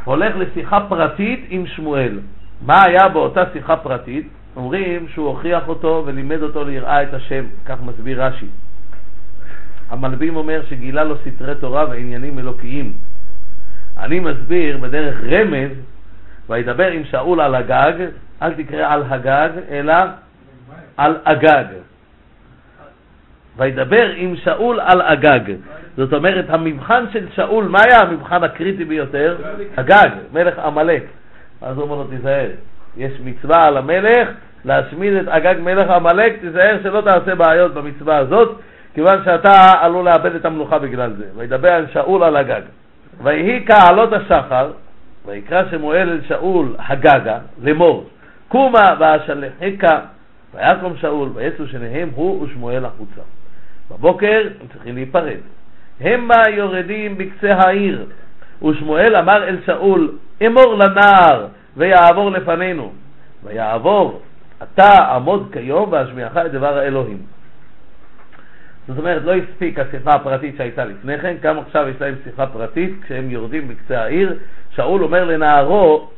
הולך 0.05 0.37
לשיחה 0.37 0.81
פרטית 0.89 1.47
עם 1.49 1.67
שמואל. 1.67 2.19
מה 2.63 2.83
היה 2.85 3.09
באותה 3.09 3.45
שיחה 3.53 3.77
פרטית? 3.77 4.29
אומרים 4.57 5.09
שהוא 5.09 5.27
הוכיח 5.29 5.69
אותו 5.69 6.03
ולימד 6.07 6.43
אותו 6.43 6.65
ליראה 6.65 7.03
את 7.03 7.15
השם, 7.15 7.45
כך 7.67 7.77
מסביר 7.83 8.25
רש"י. 8.25 8.47
המלבים 9.91 10.37
אומר 10.37 10.61
שגילה 10.69 11.05
לו 11.05 11.15
סתרי 11.17 11.55
תורה 11.55 11.85
ועניינים 11.91 12.39
אלוקיים. 12.39 12.93
אני 13.99 14.21
מסביר 14.21 14.79
בדרך 14.79 15.21
רמז, 15.25 15.71
וידבר 16.49 16.91
עם 16.91 17.05
שאול 17.05 17.41
על 17.41 17.55
הגג, 17.55 17.93
אל 18.43 18.55
תקרא 18.55 18.93
על 18.93 19.03
הגג, 19.09 19.49
אלא 19.71 19.95
על 20.97 21.17
הגג. 21.25 21.65
וידבר 23.57 24.11
עם 24.17 24.37
שאול 24.37 24.81
על 24.81 25.01
הגג. 25.01 25.55
זאת 25.97 26.13
אומרת, 26.13 26.45
המבחן 26.49 27.05
של 27.13 27.27
שאול, 27.35 27.65
מה 27.65 27.79
היה 27.83 28.01
המבחן 28.01 28.45
הקריטי 28.45 28.85
ביותר? 28.85 29.37
הגג, 29.77 30.09
מלך 30.33 30.59
עמלק. 30.59 31.03
אז 31.63 31.77
הוא 31.77 31.85
אומר 31.85 31.97
לו, 31.97 32.05
תיזהר, 32.05 32.51
יש 32.97 33.13
מצווה 33.25 33.65
על 33.65 33.77
המלך 33.77 34.29
להשמיד 34.65 35.15
את 35.15 35.29
אגג 35.29 35.55
מלך 35.61 35.91
עמלק, 35.91 36.41
תיזהר 36.41 36.79
שלא 36.83 37.01
תעשה 37.01 37.35
בעיות 37.35 37.75
במצווה 37.75 38.17
הזאת, 38.17 38.59
כיוון 38.95 39.25
שאתה 39.25 39.73
עלול 39.81 40.05
לאבד 40.05 40.35
את 40.35 40.45
המלוכה 40.45 40.79
בגלל 40.79 41.13
זה. 41.19 41.25
וידבר 41.37 41.73
על 41.73 41.87
שאול 41.93 42.25
על 42.25 42.37
הגג. 42.37 42.61
ויהי 43.23 43.65
כעלות 43.67 44.13
השחר, 44.13 44.71
ויקרא 45.27 45.63
שמואל 45.71 46.09
אל 46.09 46.21
שאול 46.29 46.77
הגגה, 46.79 47.39
לאמור, 47.63 48.09
קומה 48.49 48.95
ואשלחך, 48.99 49.99
ויקום 50.55 50.97
שאול, 50.97 51.29
ויצאו 51.35 51.67
שניהם 51.67 52.11
הוא 52.15 52.43
ושמואל 52.43 52.85
החוצה. 52.85 53.21
בבוקר 53.91 54.43
הם 54.61 54.67
צריכים 54.73 54.95
להיפרד. 54.95 55.39
המה 56.01 56.43
יורדים 56.49 57.19
בקצה 57.19 57.55
העיר, 57.55 58.07
ושמואל 58.63 59.17
אמר 59.17 59.49
אל 59.49 59.57
שאול, 59.67 60.13
אמור 60.47 60.75
לנער, 60.75 61.47
ויעבור 61.77 62.31
לפנינו. 62.31 62.93
ויעבור, 63.45 64.23
אתה 64.63 65.15
עמוד 65.15 65.49
כיום 65.53 65.89
ואשמיעך 65.93 66.37
את 66.37 66.53
דבר 66.53 66.79
האלוהים. 66.79 67.19
זאת 68.89 68.99
אומרת, 68.99 69.23
לא 69.25 69.35
הספיק 69.35 69.79
השיחה 69.79 70.11
הפרטית 70.15 70.57
שהייתה 70.57 70.85
לפני 70.85 71.19
כן, 71.19 71.35
גם 71.41 71.59
עכשיו 71.59 71.89
יש 71.89 72.01
להם 72.01 72.15
שיחה 72.25 72.47
פרטית, 72.47 72.95
כשהם 73.03 73.31
יורדים 73.31 73.69
בקצה 73.69 74.03
העיר, 74.03 74.39
שאול 74.71 75.05
אומר 75.05 75.25
לנערו, 75.25 76.09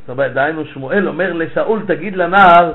זאת 0.00 0.10
אומרת, 0.10 0.32
דהיינו 0.32 0.64
שמואל 0.64 1.08
אומר 1.08 1.32
לשאול, 1.32 1.82
תגיד 1.86 2.16
לנער 2.16 2.72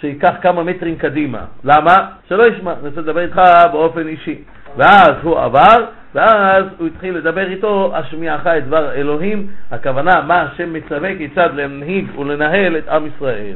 שייקח 0.00 0.34
כמה 0.42 0.62
מטרים 0.62 0.96
קדימה. 0.96 1.44
למה? 1.64 2.10
שלא 2.28 2.44
ישמע, 2.46 2.72
אני 2.72 2.88
רוצה 2.88 3.00
לדבר 3.00 3.20
איתך 3.20 3.40
באופן 3.72 4.08
אישי. 4.08 4.42
ואז 4.76 5.12
הוא 5.22 5.38
עבר, 5.38 5.84
ואז 6.14 6.64
הוא 6.78 6.86
התחיל 6.86 7.16
לדבר 7.16 7.46
איתו, 7.46 7.92
השמיעך 7.96 8.46
את 8.46 8.66
דבר 8.66 8.92
אלוהים, 8.92 9.46
הכוונה 9.70 10.20
מה 10.26 10.42
השם 10.42 10.72
מצווה 10.72 11.16
כיצד 11.16 11.48
להנהיג 11.54 12.18
ולנהל 12.18 12.76
את 12.76 12.88
עם 12.88 13.06
ישראל. 13.06 13.54